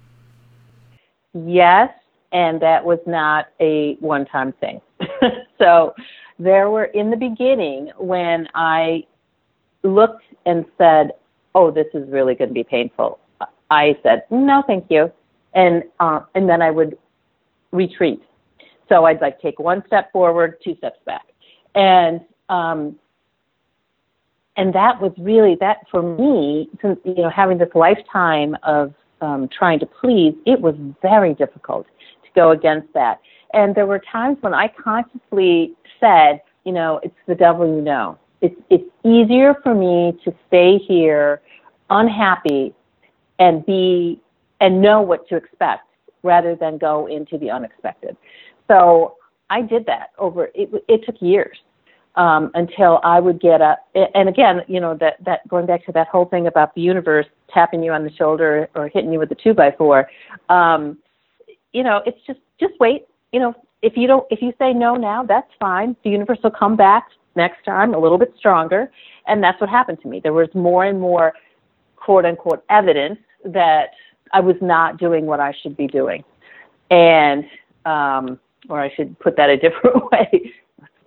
[1.35, 1.91] Yes,
[2.31, 4.81] and that was not a one-time thing.
[5.59, 5.93] so
[6.39, 9.05] there were in the beginning when I
[9.83, 11.11] looked and said,
[11.53, 13.19] "Oh, this is really going to be painful."
[13.69, 15.11] I said, "No, thank you,"
[15.53, 16.97] and uh, and then I would
[17.71, 18.23] retreat
[18.89, 21.27] so I'd like take one step forward, two steps back.
[21.75, 22.97] And um,
[24.57, 29.47] and that was really that for me, since you know, having this lifetime of um,
[29.47, 31.85] trying to please, it was very difficult
[32.23, 33.21] to go against that.
[33.53, 38.17] And there were times when I consciously said, you know, it's the devil you know.
[38.41, 41.41] It's it's easier for me to stay here
[41.89, 42.73] unhappy
[43.37, 44.19] and be
[44.59, 45.83] and know what to expect
[46.23, 48.17] rather than go into the unexpected.
[48.69, 49.15] So
[49.49, 51.57] I did that over, it, it took years
[52.15, 53.77] um, until I would get a,
[54.15, 57.25] and again, you know, that, that going back to that whole thing about the universe
[57.53, 60.09] tapping you on the shoulder or hitting you with a two by four,
[60.49, 60.97] um,
[61.73, 63.05] you know, it's just, just wait.
[63.31, 65.95] You know, if you don't, if you say no now, that's fine.
[66.03, 68.91] The universe will come back next time a little bit stronger.
[69.27, 70.19] And that's what happened to me.
[70.19, 71.33] There was more and more
[71.95, 73.91] quote unquote evidence that
[74.33, 76.23] I was not doing what I should be doing.
[76.91, 77.45] And,
[77.85, 80.53] um, or I should put that a different way.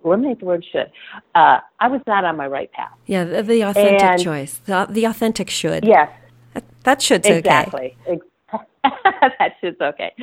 [0.03, 0.91] Eliminate the word should.
[1.33, 2.91] Uh, I was not on my right path.
[3.05, 4.57] Yeah, the, the authentic and, choice.
[4.65, 5.85] The, the, authentic should.
[5.85, 6.09] Yes.
[6.53, 7.95] That, that should's exactly.
[8.05, 8.19] okay.
[8.51, 8.69] Exactly.
[9.39, 10.13] that should's okay.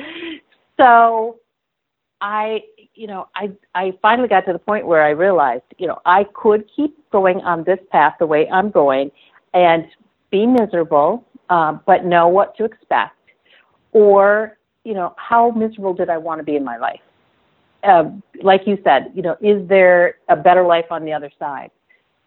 [0.77, 1.39] So
[2.21, 2.61] I,
[2.93, 6.25] you know, I, I finally got to the point where I realized, you know, I
[6.35, 9.11] could keep going on this path the way I'm going
[9.53, 9.85] and
[10.29, 13.17] be miserable, uh, but know what to expect.
[13.91, 17.01] Or, you know, how miserable did I want to be in my life?
[17.83, 18.05] Uh,
[18.41, 21.71] like you said, you know, is there a better life on the other side?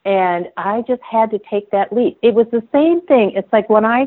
[0.05, 2.19] And I just had to take that leap.
[2.23, 3.33] It was the same thing.
[3.35, 4.07] It's like when I,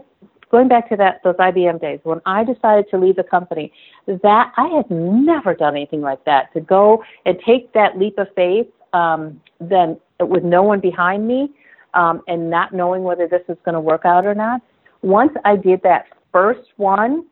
[0.52, 3.72] going back to that those IBM days, when I decided to leave the company,
[4.06, 6.54] that I had never done anything like that.
[6.54, 11.50] To go and take that leap of faith, um, then with no one behind me,
[11.96, 14.62] um, and not knowing whether this is going to work out or not.
[15.02, 17.26] Once I did that first one,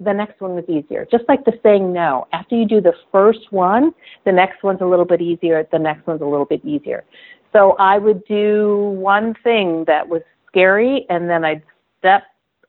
[0.00, 1.06] the next one was easier.
[1.10, 2.26] Just like the saying no.
[2.32, 3.92] After you do the first one,
[4.24, 7.04] the next one's a little bit easier, the next one's a little bit easier.
[7.52, 11.62] So I would do one thing that was scary, and then I'd
[11.98, 12.22] step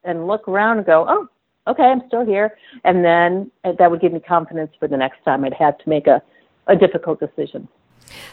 [0.03, 1.27] and look around and go, oh,
[1.67, 2.57] okay, I'm still here.
[2.83, 6.07] And then that would give me confidence for the next time I'd have to make
[6.07, 6.21] a,
[6.67, 7.67] a difficult decision.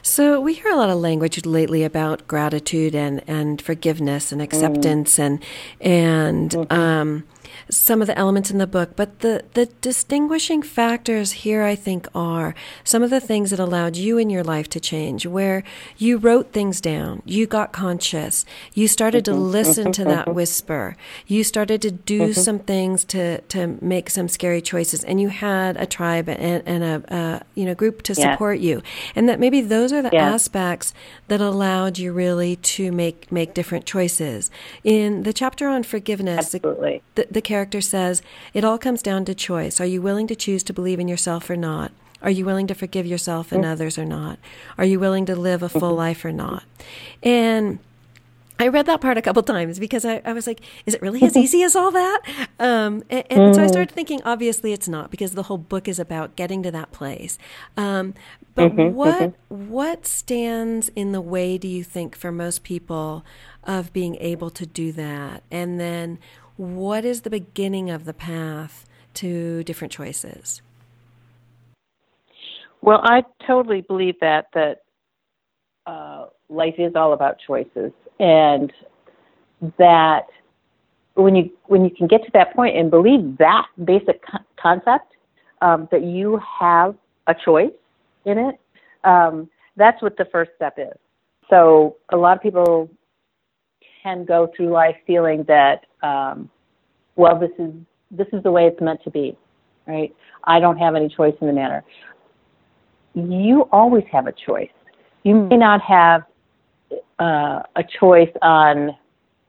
[0.02, 5.16] So we hear a lot of language lately about gratitude and, and forgiveness and acceptance
[5.16, 5.24] mm.
[5.24, 5.44] and
[5.80, 6.72] and mm-hmm.
[6.72, 7.24] um,
[7.68, 12.06] some of the elements in the book, but the, the distinguishing factors here, I think,
[12.14, 15.62] are some of the things that allowed you in your life to change, where
[15.96, 19.50] you wrote things down, you got conscious, you started to mm-hmm.
[19.50, 20.34] listen to that mm-hmm.
[20.34, 22.40] whisper, you started to do mm-hmm.
[22.40, 26.84] some things to, to make some scary choices, and you had a tribe and, and
[26.84, 28.82] a, a you know group to support you,
[29.14, 30.32] and that maybe those are the yeah.
[30.32, 30.92] aspects
[31.28, 34.50] that allowed you really to make make different choices.
[34.84, 37.02] In the chapter on forgiveness, Absolutely.
[37.14, 38.20] the, the, the character says,
[38.52, 39.80] It all comes down to choice.
[39.80, 41.90] Are you willing to choose to believe in yourself or not?
[42.20, 43.72] Are you willing to forgive yourself and mm-hmm.
[43.72, 44.38] others or not?
[44.76, 45.96] Are you willing to live a full mm-hmm.
[45.96, 46.64] life or not?
[47.22, 47.78] And
[48.58, 51.22] I read that part a couple times because I, I was like, is it really
[51.22, 52.20] as easy as all that?
[52.58, 53.68] Um, and, and so I mm-hmm.
[53.68, 57.38] started thinking, obviously it's not because the whole book is about getting to that place.
[57.78, 58.12] Um,
[58.54, 59.68] but mm-hmm, what mm-hmm.
[59.70, 63.24] what stands in the way, do you think, for most people
[63.64, 65.42] of being able to do that?
[65.50, 66.18] And then
[66.60, 70.60] what is the beginning of the path to different choices?
[72.82, 74.82] Well, I totally believe that that
[75.86, 78.70] uh, life is all about choices, and
[79.78, 80.26] that
[81.14, 85.14] when you when you can get to that point and believe that basic co- concept
[85.62, 86.94] um, that you have
[87.26, 87.72] a choice
[88.26, 88.60] in it,
[89.04, 90.96] um, that's what the first step is.
[91.48, 92.90] So a lot of people
[94.02, 96.50] can go through life feeling that, um,
[97.16, 97.72] well, this is
[98.10, 99.36] this is the way it's meant to be,
[99.86, 100.14] right?
[100.44, 101.84] I don't have any choice in the matter.
[103.14, 104.70] You always have a choice.
[105.22, 106.22] You may not have
[107.18, 108.96] uh, a choice on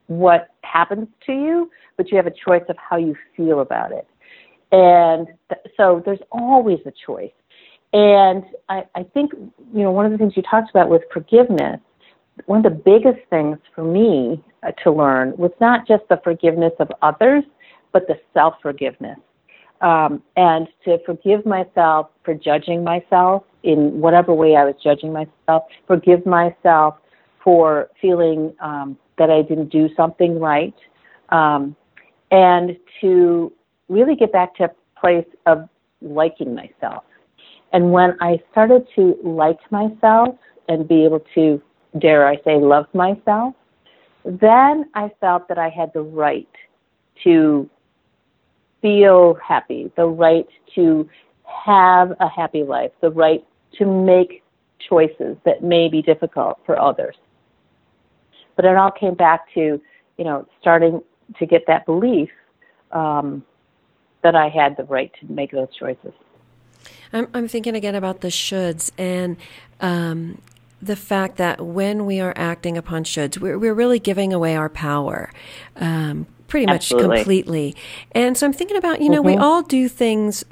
[0.07, 4.07] what happens to you, but you have a choice of how you feel about it.
[4.71, 7.31] And th- so there's always a choice.
[7.93, 11.79] And I, I think, you know, one of the things you talked about with forgiveness,
[12.45, 16.73] one of the biggest things for me uh, to learn was not just the forgiveness
[16.79, 17.43] of others,
[17.91, 19.19] but the self forgiveness.
[19.81, 25.63] Um, and to forgive myself for judging myself in whatever way I was judging myself,
[25.87, 26.95] forgive myself
[27.43, 30.75] for feeling um, that I didn't do something right,
[31.29, 31.75] um,
[32.29, 33.51] and to
[33.89, 35.67] really get back to a place of
[36.01, 37.03] liking myself.
[37.73, 40.35] And when I started to like myself
[40.67, 41.61] and be able to,
[41.97, 43.55] dare I say, love myself,
[44.25, 46.47] then I felt that I had the right
[47.23, 47.69] to
[48.81, 51.09] feel happy, the right to
[51.45, 53.45] have a happy life, the right
[53.77, 54.43] to make
[54.89, 57.15] choices that may be difficult for others.
[58.55, 59.81] But it all came back to,
[60.17, 61.01] you know, starting
[61.39, 62.29] to get that belief
[62.91, 63.43] um,
[64.23, 66.13] that I had the right to make those choices.
[67.13, 69.37] I'm, I'm thinking again about the shoulds and
[69.79, 70.41] um,
[70.81, 74.69] the fact that when we are acting upon shoulds, we're, we're really giving away our
[74.69, 75.31] power.
[75.75, 77.17] Um, pretty much Absolutely.
[77.17, 77.75] completely.
[78.11, 79.35] And so I'm thinking about, you know, mm-hmm.
[79.35, 80.43] we all do things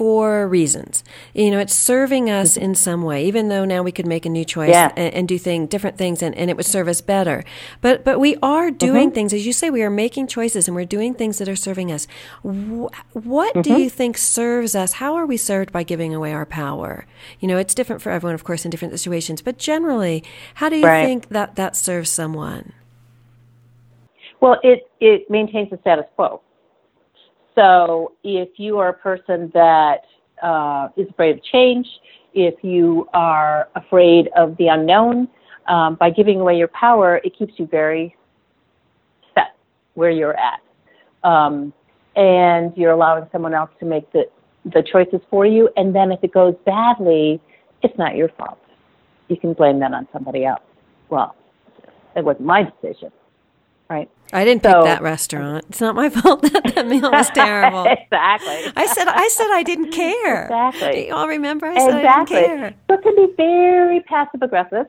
[0.00, 1.04] for reasons.
[1.34, 4.30] You know, it's serving us in some way, even though now we could make a
[4.30, 4.90] new choice yeah.
[4.96, 7.44] and, and, do thing, different things and, and it would serve us better.
[7.82, 9.14] But, but we are doing mm-hmm.
[9.14, 11.92] things, as you say, we are making choices and we're doing things that are serving
[11.92, 12.06] us.
[12.40, 13.60] what mm-hmm.
[13.60, 14.94] do you think serves us?
[14.94, 17.04] How are we served by giving away our power?
[17.38, 20.24] You know, it's different for everyone, of course, in different situations, but generally,
[20.54, 21.04] how do you right.
[21.04, 22.72] think that that serves someone?
[24.40, 26.40] Well, it, it maintains the status quo.
[27.54, 30.02] So if you are a person that
[30.42, 31.86] uh, is afraid of change,
[32.34, 35.28] if you are afraid of the unknown,
[35.68, 38.16] um, by giving away your power, it keeps you very
[39.34, 39.54] set
[39.94, 40.60] where you're at.
[41.22, 41.72] Um,
[42.16, 44.28] and you're allowing someone else to make the,
[44.64, 45.68] the choices for you.
[45.76, 47.40] And then if it goes badly,
[47.82, 48.58] it's not your fault.
[49.28, 50.62] You can blame that on somebody else.
[51.08, 51.36] Well,
[52.16, 53.12] it wasn't my decision
[53.90, 54.08] right?
[54.32, 55.64] I didn't so, pick that restaurant.
[55.68, 57.84] It's not my fault that the meal was terrible.
[57.88, 58.72] exactly.
[58.76, 60.44] I said I said I didn't care.
[60.44, 60.92] Exactly.
[60.92, 61.66] Do you all remember?
[61.66, 62.36] I said exactly.
[62.36, 62.74] I didn't care.
[62.88, 64.86] So it can be very passive aggressive.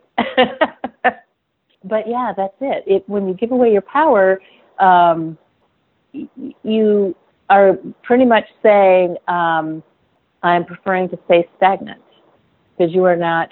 [1.84, 2.84] but yeah, that's it.
[2.88, 4.42] It when you give away your power,
[4.80, 5.38] um,
[6.14, 7.16] you
[7.50, 9.84] are pretty much saying, um,
[10.44, 12.02] "I'm preferring to stay stagnant,"
[12.78, 13.52] because you are not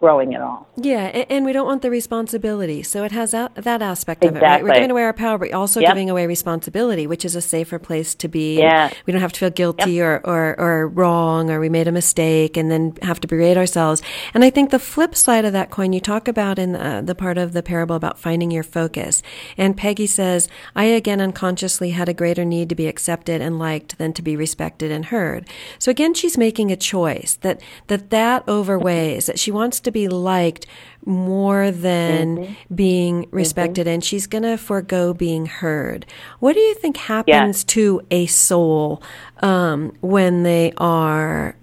[0.00, 0.68] growing at all.
[0.76, 2.82] Yeah, and, and, we don't want the responsibility.
[2.82, 4.38] So it has that, that aspect exactly.
[4.38, 4.62] of it, right?
[4.62, 5.90] We're giving away our power, but also yep.
[5.90, 8.58] giving away responsibility, which is a safer place to be.
[8.58, 8.92] Yeah.
[9.06, 10.04] We don't have to feel guilty yep.
[10.04, 14.02] or, or, or wrong or we made a mistake and then have to berate ourselves.
[14.34, 17.14] And I think the flip side of that coin, you talk about in the, the
[17.14, 19.22] part of the parable about finding your focus.
[19.56, 23.98] And Peggy says, I again unconsciously had a greater need to be accepted and liked
[23.98, 25.48] than to be respected and heard.
[25.78, 30.08] So again, she's making a choice that, that that overweighs, that she wants to be
[30.08, 30.66] liked
[31.04, 32.74] more than mm-hmm.
[32.74, 33.36] being mm-hmm.
[33.36, 33.94] respected, mm-hmm.
[33.94, 36.04] and she's going to forego being heard.
[36.40, 37.72] What do you think happens yeah.
[37.74, 39.02] to a soul
[39.40, 41.56] um, when they are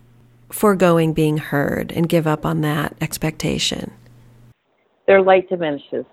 [0.49, 3.91] foregoing being heard and give up on that expectation?
[5.07, 6.05] Their light diminishes.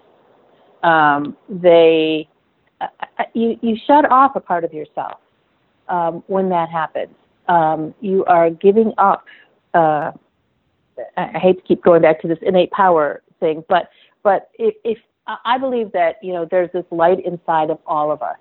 [0.82, 2.28] Um, they,
[2.80, 2.86] uh,
[3.18, 5.20] uh you, you shut off a part of yourself
[5.88, 7.14] um, when that happens.
[7.48, 9.24] Um, you are giving up
[9.74, 10.12] uh,
[11.16, 13.90] I hate to keep going back to this innate power thing, but
[14.22, 14.98] but if, if
[15.44, 18.36] I believe that you know there's this light inside of all of us.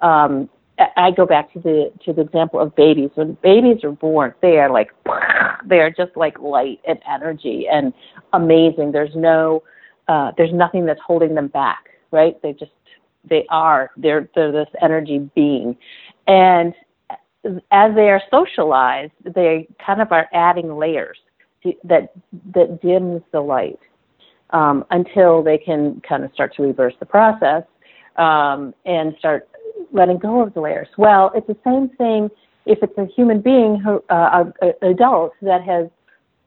[0.00, 0.48] Um,
[0.96, 3.10] I go back to the to the example of babies.
[3.14, 4.90] When babies are born, they are like
[5.64, 7.92] they are just like light and energy and
[8.32, 8.92] amazing.
[8.92, 9.62] There's no
[10.08, 12.40] uh, there's nothing that's holding them back, right?
[12.42, 12.72] They just
[13.28, 15.76] they are they're they're this energy being,
[16.26, 16.74] and
[17.70, 21.18] as they are socialized, they kind of are adding layers
[21.84, 22.12] that
[22.54, 23.80] that dims the light
[24.50, 27.64] um, until they can kind of start to reverse the process
[28.16, 29.48] um, and start
[29.92, 30.88] letting go of the layers.
[30.96, 32.30] Well, it's the same thing
[32.64, 35.88] if it's a human being who uh, an adult that has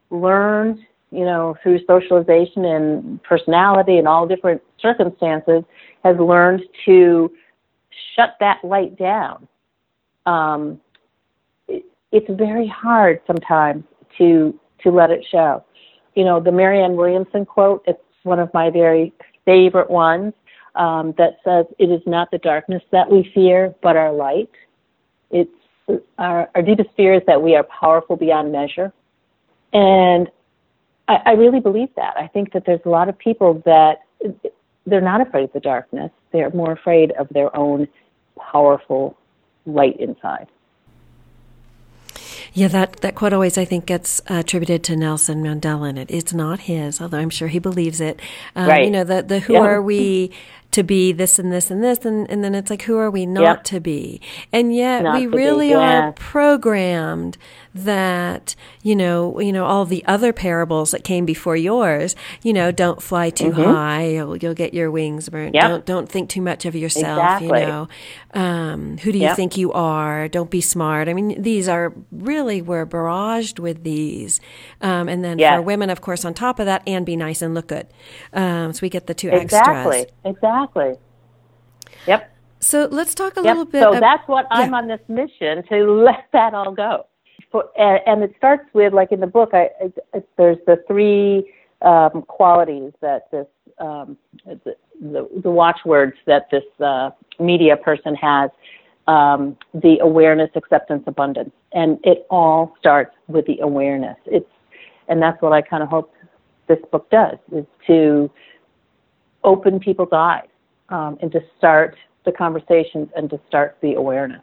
[0.09, 0.79] learned,
[1.11, 5.63] you know, through socialization and personality and all different circumstances,
[6.03, 7.31] has learned to
[8.15, 9.47] shut that light down.
[10.25, 10.79] Um,
[11.67, 13.83] it, it's very hard sometimes
[14.17, 15.63] to to let it show.
[16.15, 19.13] You know, the Marianne Williamson quote, it's one of my very
[19.45, 20.33] favorite ones
[20.75, 24.49] um, that says, It is not the darkness that we fear, but our light.
[25.31, 25.51] It's
[26.17, 28.93] our, our deepest fear is that we are powerful beyond measure.
[29.73, 30.29] And
[31.07, 32.15] I, I really believe that.
[32.17, 34.03] I think that there's a lot of people that
[34.85, 36.11] they're not afraid of the darkness.
[36.31, 37.87] They're more afraid of their own
[38.37, 39.17] powerful
[39.65, 40.47] light inside.
[42.53, 46.09] Yeah, that, that quote always, I think, gets uh, attributed to Nelson Mandela, and it,
[46.11, 48.19] it's not his, although I'm sure he believes it.
[48.55, 48.85] Um, right.
[48.85, 49.59] You know, the, the who yeah.
[49.59, 50.31] are we
[50.71, 53.25] to be this and this and this and, and then it's like who are we
[53.25, 53.63] not Yep.
[53.65, 54.21] to be
[54.53, 56.07] and yet Not we to be, really yeah.
[56.09, 57.37] are programmed
[57.73, 62.71] that you know you know all the other parables that came before yours you know
[62.71, 65.55] don't fly too high you'll, you'll get your wings burnt Mm-hmm.
[65.55, 65.69] Yep.
[65.69, 67.61] don't don't think too much of yourself Exactly.
[67.61, 67.87] you know
[68.35, 69.35] um, who do you Yep.
[69.35, 74.39] think you are don't be smart i mean these are really we're barraged with these
[74.81, 75.55] um, and then Yes.
[75.57, 77.87] for women of course on top of that and be nice and look good
[78.33, 80.01] um, so we get the two Exactly.
[80.01, 80.35] extras Exactly.
[82.07, 82.31] Yep.
[82.59, 83.45] so let's talk a Yep.
[83.45, 87.05] little bit so that's what I'm on this mission to let that all go.
[87.51, 89.69] For, and, and it starts with like in the book, I,
[90.13, 91.51] I, there's the three
[91.81, 93.47] um, qualities that this
[93.79, 98.51] um, the, the, the watchwords that this uh, media person has.
[99.07, 104.17] Um, the awareness, acceptance, abundance, and it all starts with the awareness.
[104.27, 104.45] It's,
[105.07, 106.13] and that's what I kind of hope
[106.67, 108.29] this book does is to
[109.43, 110.47] open people's eyes
[110.89, 114.41] um, and to start the conversations and to start the awareness.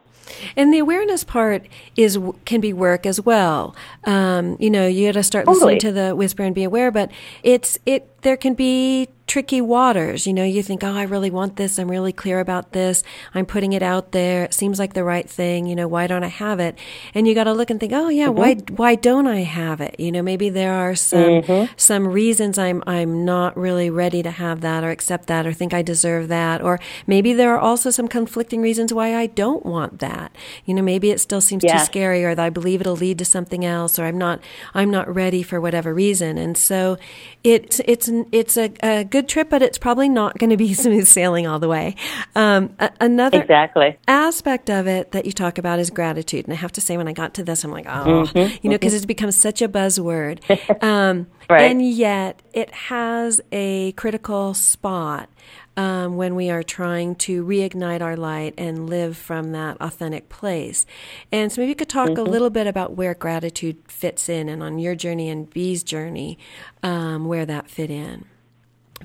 [0.55, 3.75] And the awareness part is can be work as well.
[4.03, 5.75] Um, you know, you got to start Totally.
[5.75, 6.91] listening to the whisper and be aware.
[6.91, 7.11] But
[7.43, 8.21] it's it.
[8.23, 10.25] There can be tricky waters.
[10.25, 11.77] You know, you think, oh, I really want this.
[11.77, 13.03] I'm really clear about this.
[13.35, 14.45] I'm putting it out there.
[14.45, 15.67] It seems like the right thing.
[15.67, 16.77] You know, why don't I have it?
[17.13, 18.75] And you got to look and think, oh yeah, why mm-hmm.
[18.75, 19.99] why don't I have it?
[19.99, 21.73] You know, maybe there are some mm-hmm.
[21.75, 25.73] some reasons I'm I'm not really ready to have that or accept that or think
[25.73, 26.61] I deserve that.
[26.61, 30.33] Or maybe there are also some conflicting reasons why I don't want that.
[30.65, 33.25] You know, maybe it still seems too scary or that I believe it'll lead to
[33.25, 34.39] something else or I'm not
[34.73, 36.37] I'm not ready for whatever reason.
[36.37, 36.97] And so
[37.43, 41.07] it's it's it's a, a good trip, but it's probably not going to be smooth
[41.07, 41.95] sailing all the way.
[42.35, 43.97] Um, a- another Exactly.
[44.07, 46.45] aspect of it that you talk about is gratitude.
[46.45, 48.75] And I have to say, when I got to this, I'm like, oh, you know,
[48.75, 50.39] because it's become such a buzzword.
[50.81, 51.71] Um, Right.
[51.71, 55.29] And yet it has a critical spot
[55.77, 60.85] um, when we are trying to reignite our light and live from that authentic place.
[61.31, 64.61] And so maybe you could talk a little bit about where gratitude fits in and
[64.61, 66.37] on your journey and Bee's journey,
[66.83, 68.25] um, where that fit in.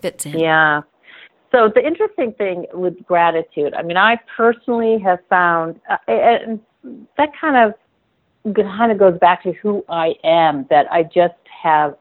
[0.01, 0.39] Fits in.
[0.39, 0.83] Yeah.
[1.51, 6.61] So the interesting thing with gratitude, I mean, I personally have found, uh, and
[7.19, 7.75] that kind of
[8.55, 10.67] kind of goes back to who I am.
[10.71, 11.95] That I just have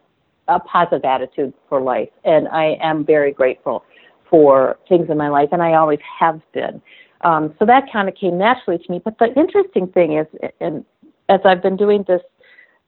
[0.47, 3.83] a positive attitude for life, and I am very grateful
[4.29, 6.81] for things in my life, and I always have been.
[7.21, 9.01] Um, so that kind of came naturally to me.
[9.03, 10.27] But the interesting thing is,
[10.59, 10.85] and
[11.29, 12.21] as I've been doing this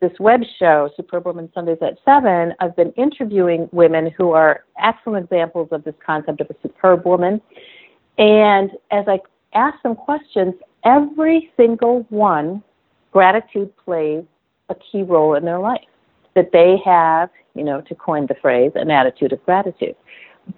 [0.03, 5.25] this web show, Superb Woman Sundays at 7, I've been interviewing women who are excellent
[5.25, 7.41] examples of this concept of a superb woman.
[8.17, 9.19] And as I
[9.53, 12.61] ask them questions, every single one,
[13.11, 14.25] gratitude plays
[14.67, 15.87] a key role in their life.
[16.35, 19.95] That they have, you know, to coin the phrase, an attitude of gratitude.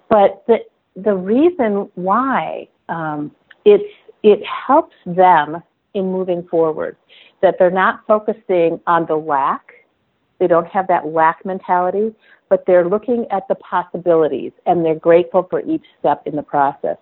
[0.08, 0.58] But the,
[0.96, 3.30] the reason why um,
[3.64, 3.94] it's,
[4.24, 5.62] it helps them
[5.94, 6.96] in moving forward
[7.42, 9.72] that they're not focusing on the lack.
[10.38, 12.14] They don't have that lack mentality,
[12.48, 16.96] but they're looking at the possibilities and they're grateful for each step in the process.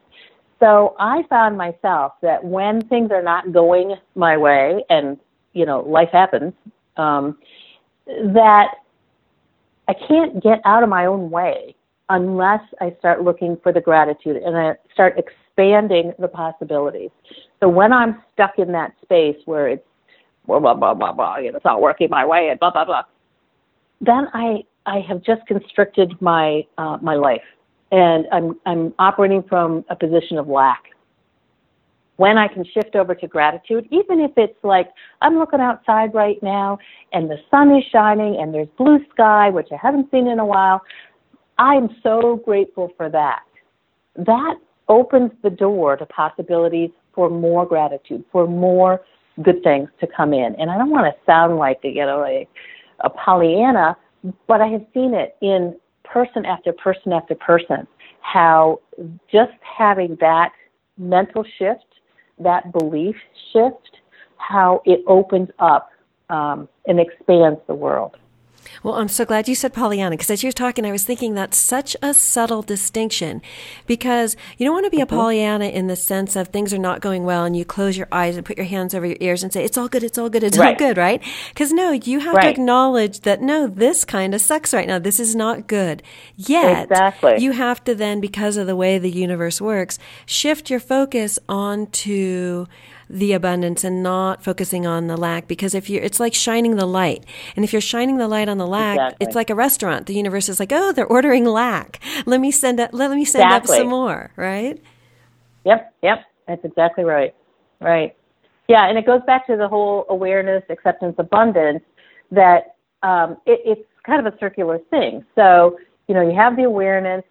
[0.61, 5.19] So I found myself that when things are not going my way and,
[5.53, 6.55] you know, life happens,
[6.97, 7.39] um,
[8.07, 8.77] that
[9.89, 11.75] I can't get out of my own way
[12.09, 17.11] unless I start looking for the gratitude and I start expanding the possibilities.
[17.61, 19.87] So when I'm stuck in that space where it's
[20.47, 23.03] blah blah blah blah blah, it's not working my way and blah blah blah,
[24.01, 27.43] then I I have just constricted my uh, my life,
[27.91, 30.85] and I'm I'm operating from a position of lack.
[32.17, 34.89] When I can shift over to gratitude, even if it's like
[35.21, 36.79] I'm looking outside right now
[37.13, 40.47] and the sun is shining and there's blue sky, which I haven't seen in a
[40.47, 40.81] while,
[41.59, 43.43] I'm so grateful for that.
[44.15, 44.55] That
[44.89, 49.01] opens the door to possibilities for more gratitude, for more
[49.43, 50.55] good things to come in.
[50.57, 52.49] And I don't want to sound like you know a,
[53.01, 53.97] a Pollyanna,
[54.47, 57.87] but I have seen it in person after person after person
[58.25, 58.81] how
[59.31, 60.53] just having that
[60.97, 61.85] mental shift,
[62.39, 63.17] that belief
[63.53, 64.01] shift,
[64.39, 65.91] how it opens up
[66.31, 68.17] um, and expands the world.
[68.83, 71.57] Well, I'm so glad you said Pollyanna because as you're talking, I was thinking that's
[71.57, 73.43] such a subtle distinction
[73.87, 75.15] because you don't want to be mm-hmm.
[75.15, 78.09] a Pollyanna in the sense of things are not going well and you close your
[78.13, 80.29] eyes and put your hands over your ears and say, it's all good, it's all
[80.29, 80.75] good, it's right.
[80.75, 81.23] all good, right?
[81.49, 82.45] Because no, you have right.
[82.45, 84.99] to acknowledge that no, this kind of sucks right now.
[84.99, 86.03] This is not good.
[86.37, 87.39] Yet, exactly.
[87.39, 92.67] you have to then, because of the way the universe works, shift your focus onto
[93.15, 96.85] the abundance and not focusing on the lack because if you're it's like shining the
[96.85, 97.25] light.
[97.55, 99.27] And if you're shining the light on the lack exactly.
[99.27, 100.07] it's like a restaurant.
[100.07, 102.01] The universe is like oh they're ordering lack.
[102.27, 103.77] Let me send up let me send exactly.
[103.77, 104.83] up some more right?
[105.65, 106.25] Yep yep.
[106.49, 107.35] That's exactly right.
[107.81, 108.17] Right.
[108.69, 111.83] Yeah and it goes back to the whole awareness acceptance abundance
[112.33, 115.25] that um, it, it's kind of a circular thing.
[115.37, 117.23] So you know you have the awareness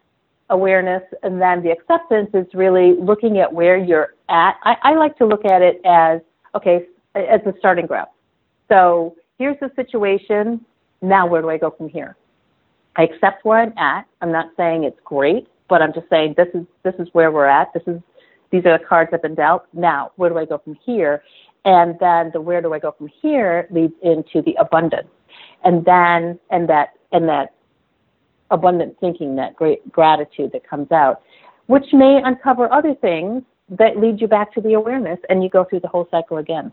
[0.54, 4.56] awareness and then the acceptance is really looking at where you're at.
[4.64, 6.22] I, I like to look at it as
[6.56, 6.86] okay,
[7.16, 8.10] as a starting ground.
[8.70, 10.64] So here's the situation.
[11.02, 12.16] Now where do I go from here?
[12.96, 14.06] I accept where I'm at.
[14.22, 17.48] I'm not saying it's great, but I'm just saying this is this is where we're
[17.48, 17.74] at.
[17.74, 18.00] This is
[18.52, 19.66] these are the cards I've been dealt.
[19.74, 21.24] Now where do I go from here?
[21.66, 25.08] And then the where do I go from here leads into the abundance,
[25.64, 27.54] and then and that and that
[28.54, 31.22] abundant thinking, that great gratitude that comes out,
[31.66, 35.66] which may uncover other things that lead you back to the awareness and you go
[35.66, 36.72] through the whole cycle again.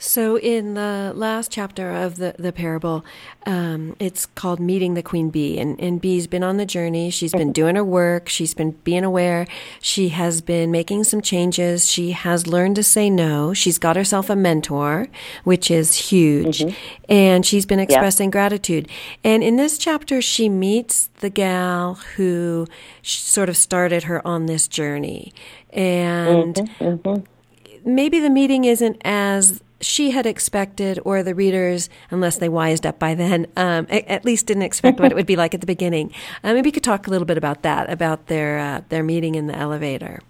[0.00, 3.04] So, in the last chapter of the, the parable,
[3.46, 5.58] um, it's called Meeting the Queen Bee.
[5.58, 7.10] And, and Bee's been on the journey.
[7.10, 8.28] She's been doing her work.
[8.28, 9.48] She's been being aware.
[9.80, 11.90] She has been making some changes.
[11.90, 13.52] She has learned to say no.
[13.52, 15.08] She's got herself a mentor,
[15.42, 16.60] which is huge.
[16.60, 17.12] Mm-hmm.
[17.12, 18.32] And she's been expressing yeah.
[18.32, 18.88] gratitude.
[19.24, 22.68] And in this chapter, she meets the gal who
[23.02, 25.32] sort of started her on this journey.
[25.72, 26.54] And.
[26.54, 26.84] Mm-hmm.
[26.84, 27.24] Mm-hmm
[27.84, 32.98] maybe the meeting isn't as she had expected, or the readers, unless they wised up
[32.98, 36.12] by then, um, at least didn't expect what it would be like at the beginning.
[36.42, 39.34] Uh, maybe you could talk a little bit about that, about their uh, their meeting
[39.34, 40.20] in the elevator.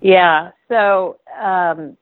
[0.00, 0.50] Yeah.
[0.68, 1.96] So, um,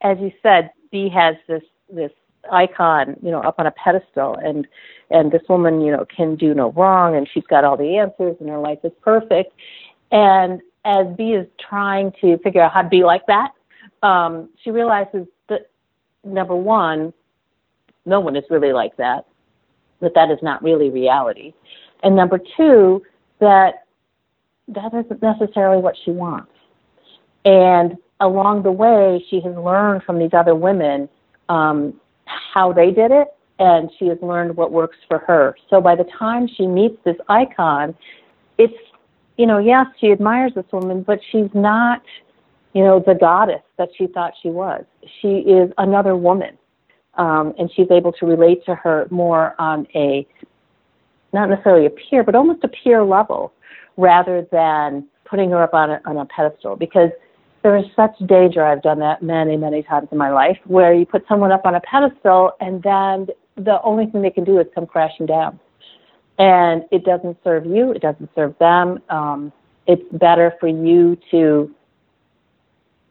[0.00, 2.12] as you said, Bee has this this
[2.52, 4.66] icon, you know, up on a pedestal, and
[5.10, 8.36] and this woman, you know, can do no wrong, and she's got all the answers,
[8.40, 9.52] and her life is perfect.
[10.12, 13.52] And as Bee is trying to figure out how to be like that,
[14.04, 15.70] um, she realizes that
[16.22, 17.12] number one,
[18.04, 19.26] no one is really like that,
[20.00, 21.54] that that is not really reality.
[22.02, 23.02] And number two,
[23.40, 23.86] that
[24.68, 26.52] that isn't necessarily what she wants.
[27.44, 31.08] And along the way, she has learned from these other women
[31.48, 31.94] um,
[32.26, 33.28] how they did it,
[33.58, 35.56] and she has learned what works for her.
[35.70, 37.94] So by the time she meets this icon,
[38.58, 38.74] it's,
[39.36, 42.02] you know, yes, she admires this woman, but she's not
[42.74, 44.84] you know, the goddess that she thought she was.
[45.22, 46.58] She is another woman.
[47.16, 50.26] Um, and she's able to relate to her more on a,
[51.32, 53.52] not necessarily a peer, but almost a peer level
[53.96, 57.10] rather than putting her up on a, on a pedestal because
[57.62, 58.64] there is such danger.
[58.64, 61.76] I've done that many, many times in my life where you put someone up on
[61.76, 65.60] a pedestal and then the only thing they can do is come crashing down.
[66.38, 69.00] And it doesn't serve you, it doesn't serve them.
[69.08, 69.52] Um,
[69.86, 71.72] it's better for you to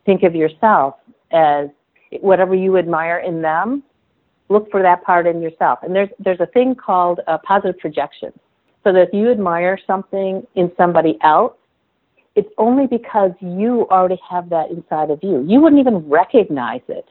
[0.06, 0.96] think of yourself
[1.32, 1.70] as
[2.22, 3.84] whatever you admire in them,
[4.50, 5.80] look for that part in yourself.
[5.84, 8.32] And there's there's a thing called positive projection.
[8.84, 11.54] So that if you admire something in somebody else,
[12.36, 15.46] it's only because you already have that inside of you.
[15.48, 17.08] You wouldn't even recognize it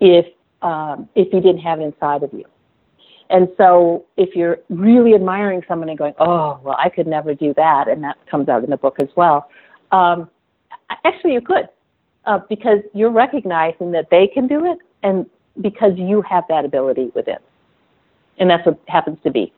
[0.00, 0.26] if
[0.62, 2.44] um, if you didn't have it inside of you.
[3.28, 7.52] And so if you're really admiring someone and going, oh, well, I could never do
[7.54, 9.50] that, and that comes out in the book as well,
[9.90, 10.30] um,
[11.04, 11.68] actually you could
[12.26, 15.26] uh, because you're recognizing that they can do it and
[15.60, 17.38] because you have that ability within.
[18.38, 19.52] And that's what happens to Bee.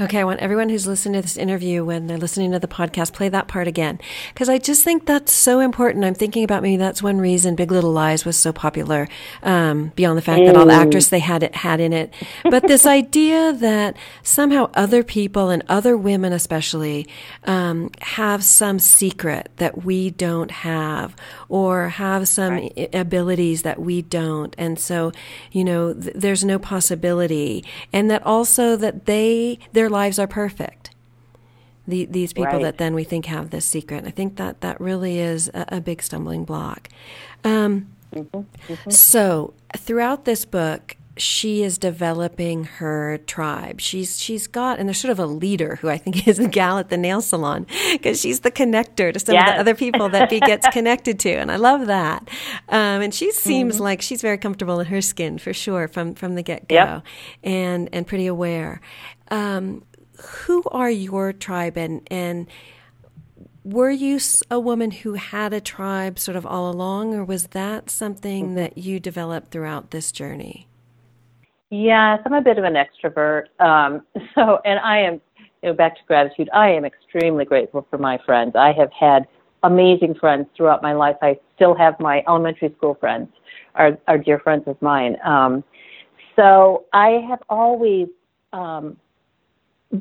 [0.00, 3.12] Okay, I want everyone who's listening to this interview when they're listening to the podcast,
[3.12, 4.00] play that part again.
[4.32, 6.04] Because I just think that's so important.
[6.04, 9.06] I'm thinking about maybe that's one reason Big Little Lies was so popular,
[9.42, 10.46] um, beyond the fact mm.
[10.46, 12.12] that all the actors they had it had in it.
[12.44, 17.06] But this idea that somehow other people and other women especially
[17.44, 21.14] um, have some secret that we don't have
[21.48, 22.88] or have some right.
[22.94, 24.54] abilities that we don't.
[24.56, 25.12] And so,
[25.50, 27.64] you know, th- there's no possibility.
[27.92, 30.90] And that also that they, their lives are perfect.
[31.88, 32.62] The, these people right.
[32.62, 34.04] that then we think have this secret.
[34.06, 36.88] I think that that really is a, a big stumbling block.
[37.42, 38.90] Um, mm-hmm, mm-hmm.
[38.90, 43.80] So throughout this book, she is developing her tribe.
[43.80, 46.78] She's she's got and there's sort of a leader who I think is the gal
[46.78, 49.50] at the nail salon because she's the connector to some yes.
[49.50, 52.28] of the other people that Bee gets connected to, and I love that.
[52.68, 53.84] Um, and she seems mm-hmm.
[53.84, 57.02] like she's very comfortable in her skin for sure from from the get go, yep.
[57.42, 58.80] and and pretty aware.
[59.30, 59.84] Um,
[60.18, 62.46] who are your tribe and and
[63.64, 64.18] were you
[64.50, 68.54] a woman who had a tribe sort of all along, or was that something mm-hmm.
[68.56, 70.68] that you developed throughout this journey?
[71.72, 73.44] Yes, I'm a bit of an extrovert.
[73.58, 74.02] Um,
[74.34, 75.22] so, and I am,
[75.62, 76.50] you know, back to gratitude.
[76.52, 78.52] I am extremely grateful for my friends.
[78.54, 79.26] I have had
[79.62, 81.16] amazing friends throughout my life.
[81.22, 83.28] I still have my elementary school friends,
[83.74, 85.16] are are dear friends of mine.
[85.24, 85.64] Um,
[86.36, 88.08] so I have always
[88.52, 88.98] um,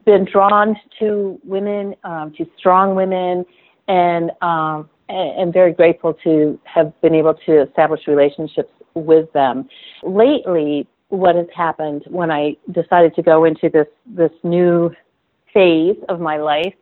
[0.03, 3.45] been drawn to women, um, to strong women,
[3.87, 9.69] and um, and very grateful to have been able to establish relationships with them.
[10.03, 14.91] Lately, what has happened when I decided to go into this this new
[15.53, 16.73] phase of my life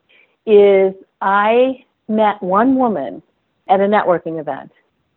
[0.45, 3.21] is I met one woman
[3.67, 4.71] at a networking event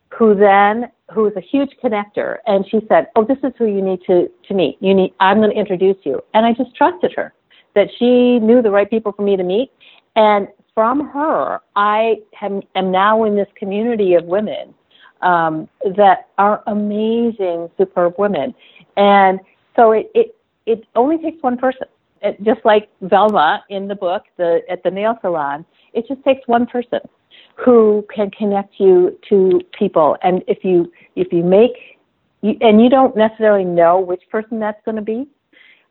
[0.09, 3.83] who then who was a huge connector and she said, "Oh, this is who you
[3.83, 4.79] need to to meet.
[4.81, 7.33] You need I'm going to introduce you." And I just trusted her
[7.75, 9.71] that she knew the right people for me to meet
[10.17, 14.75] and from her I am, am now in this community of women
[15.23, 18.55] um, that are amazing, superb women.
[18.97, 19.41] And
[19.77, 20.37] so it, it,
[20.67, 21.87] it only takes one person.
[22.23, 26.47] It, just like Velma in the book, the, at the nail salon, it just takes
[26.47, 27.01] one person
[27.57, 30.17] who can connect you to people.
[30.23, 31.99] And if you, if you make,
[32.41, 35.27] you, and you don't necessarily know which person that's going to be,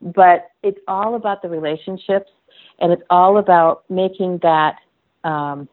[0.02, 2.32] but it's all about the relationships
[2.80, 4.78] and it's all about making that
[5.24, 5.70] um,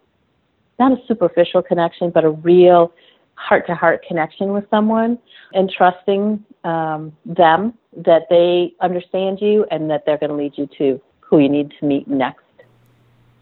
[0.79, 2.93] not a superficial connection, but a real
[3.39, 5.19] heart to heart connection with someone
[5.53, 10.69] and trusting um, them that they understand you and that they're going to lead you
[10.77, 12.43] to who you need to meet next.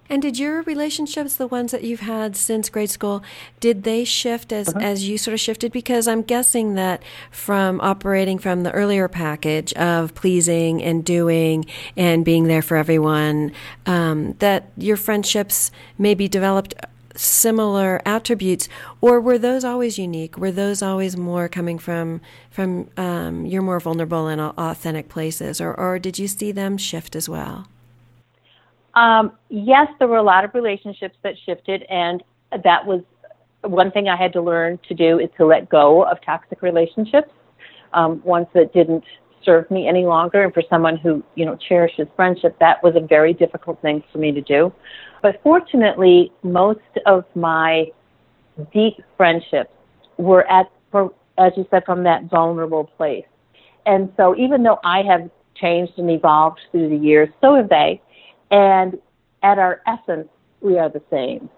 [0.09, 3.25] And did your relationships, the ones that you've had since grade school,
[3.59, 4.79] did they shift as, uh-huh.
[4.81, 5.73] as you sort of shifted?
[5.73, 11.67] Because I'm guessing that from operating from the earlier package of pleasing and doing
[11.97, 13.51] and being there for everyone,
[13.87, 16.75] um, that your friendships maybe developed
[17.17, 18.69] similar attributes,
[19.01, 20.37] or were those always unique?
[20.37, 25.75] Were those always more coming from from um, your more vulnerable and authentic places, or
[25.75, 27.67] or did you see them shift as well?
[28.95, 33.03] Um, yes, there were a lot of relationships that shifted, and that was
[33.63, 37.31] one thing I had to learn to do is to let go of toxic relationships,
[37.93, 39.05] um, ones that didn't
[39.47, 40.45] serve me any longer.
[40.45, 44.19] And for someone who you know cherishes friendship, that was a very difficult thing for
[44.19, 44.71] me to do.
[45.23, 47.87] But fortunately, most of my
[48.73, 49.71] deep friendships
[50.19, 53.25] were at, for, as you said, from that vulnerable place.
[53.87, 58.03] And so even though I have changed and evolved through the years, so have they.
[58.51, 58.99] And
[59.43, 60.29] at our essence,
[60.61, 61.49] we are the same.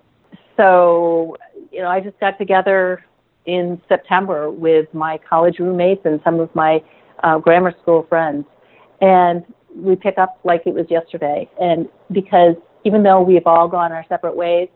[0.56, 1.36] So,
[1.72, 3.04] you know, I just got together
[3.46, 6.82] in September with my college roommates and some of my
[7.22, 8.46] uh, grammar school friends.
[9.00, 9.44] And
[9.74, 11.48] we pick up like it was yesterday.
[11.60, 14.68] And because even though we've all gone our separate ways,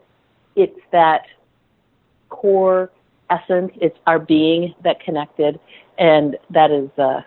[0.55, 1.23] it's that
[2.29, 2.91] core
[3.31, 5.59] essence, it's our being that connected,
[5.99, 7.23] and that is uh,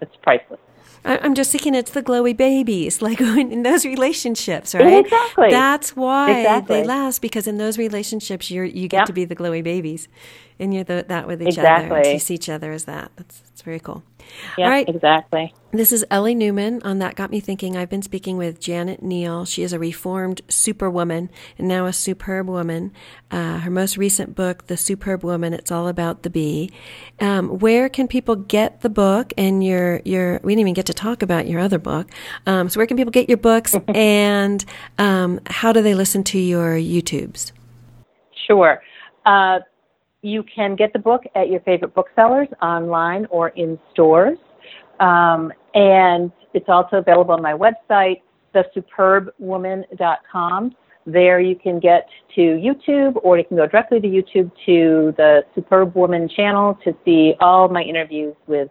[0.00, 0.60] it's priceless.
[1.04, 5.04] I'm just thinking it's the glowy babies, like in those relationships, right?
[5.04, 5.50] Exactly.
[5.50, 6.80] That's why exactly.
[6.80, 10.08] they last because in those relationships, you you get to be the glowy babies,
[10.58, 12.00] and you're the, that with each exactly.
[12.00, 12.12] other.
[12.12, 13.10] You see each other as that.
[13.16, 14.02] That's that's very cool.
[14.56, 14.88] Yeah, right.
[14.88, 15.52] exactly.
[15.74, 17.76] This is Ellie Newman on That Got Me Thinking.
[17.76, 19.44] I've been speaking with Janet Neal.
[19.44, 22.92] She is a reformed superwoman and now a superb woman.
[23.28, 26.70] Uh, her most recent book, The Superb Woman, it's all about the bee.
[27.18, 30.94] Um, where can people get the book and your, your, we didn't even get to
[30.94, 32.08] talk about your other book.
[32.46, 34.64] Um, so where can people get your books and
[34.98, 37.50] um, how do they listen to your YouTubes?
[38.46, 38.80] Sure.
[39.26, 39.58] Uh,
[40.22, 44.38] you can get the book at your favorite booksellers online or in stores.
[45.00, 48.20] Um, and it's also available on my website,
[48.54, 50.76] thesuperbwoman.com.
[51.06, 55.44] There you can get to YouTube or you can go directly to YouTube to the
[55.54, 58.70] Superb Woman channel to see all my interviews with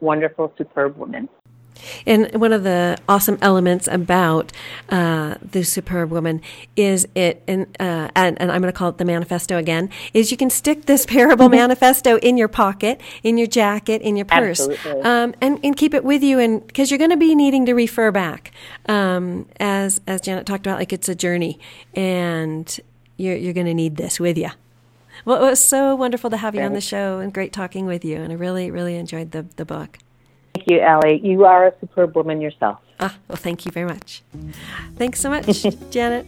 [0.00, 1.28] wonderful, superb women.
[2.06, 4.52] And one of the awesome elements about
[4.88, 6.40] uh, the superb woman
[6.76, 10.30] is it, and, uh, and, and I'm going to call it the manifesto again, is
[10.30, 11.56] you can stick this parable mm-hmm.
[11.56, 14.68] manifesto in your pocket, in your jacket, in your purse,
[15.02, 16.38] um, and, and keep it with you.
[16.38, 18.52] And because you're going to be needing to refer back,
[18.86, 21.58] um, as as Janet talked about, like it's a journey,
[21.94, 22.80] and
[23.16, 24.50] you're you're going to need this with you.
[25.24, 28.04] Well, it was so wonderful to have you on the show, and great talking with
[28.04, 28.16] you.
[28.16, 29.98] And I really really enjoyed the the book.
[30.66, 31.20] Thank you, Ellie.
[31.22, 32.78] You are a superb woman yourself.
[32.98, 34.22] Ah, well, thank you very much.
[34.96, 35.46] Thanks so much,
[35.90, 36.26] Janet.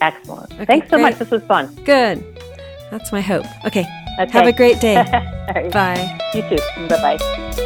[0.00, 0.52] Excellent.
[0.54, 1.02] Okay, Thanks so great.
[1.02, 1.18] much.
[1.18, 1.74] This was fun.
[1.84, 2.24] Good.
[2.90, 3.44] That's my hope.
[3.66, 3.84] Okay.
[4.20, 4.30] okay.
[4.30, 4.94] Have a great day.
[5.72, 6.18] Bye.
[6.34, 6.88] You too.
[6.88, 7.60] Bye bye.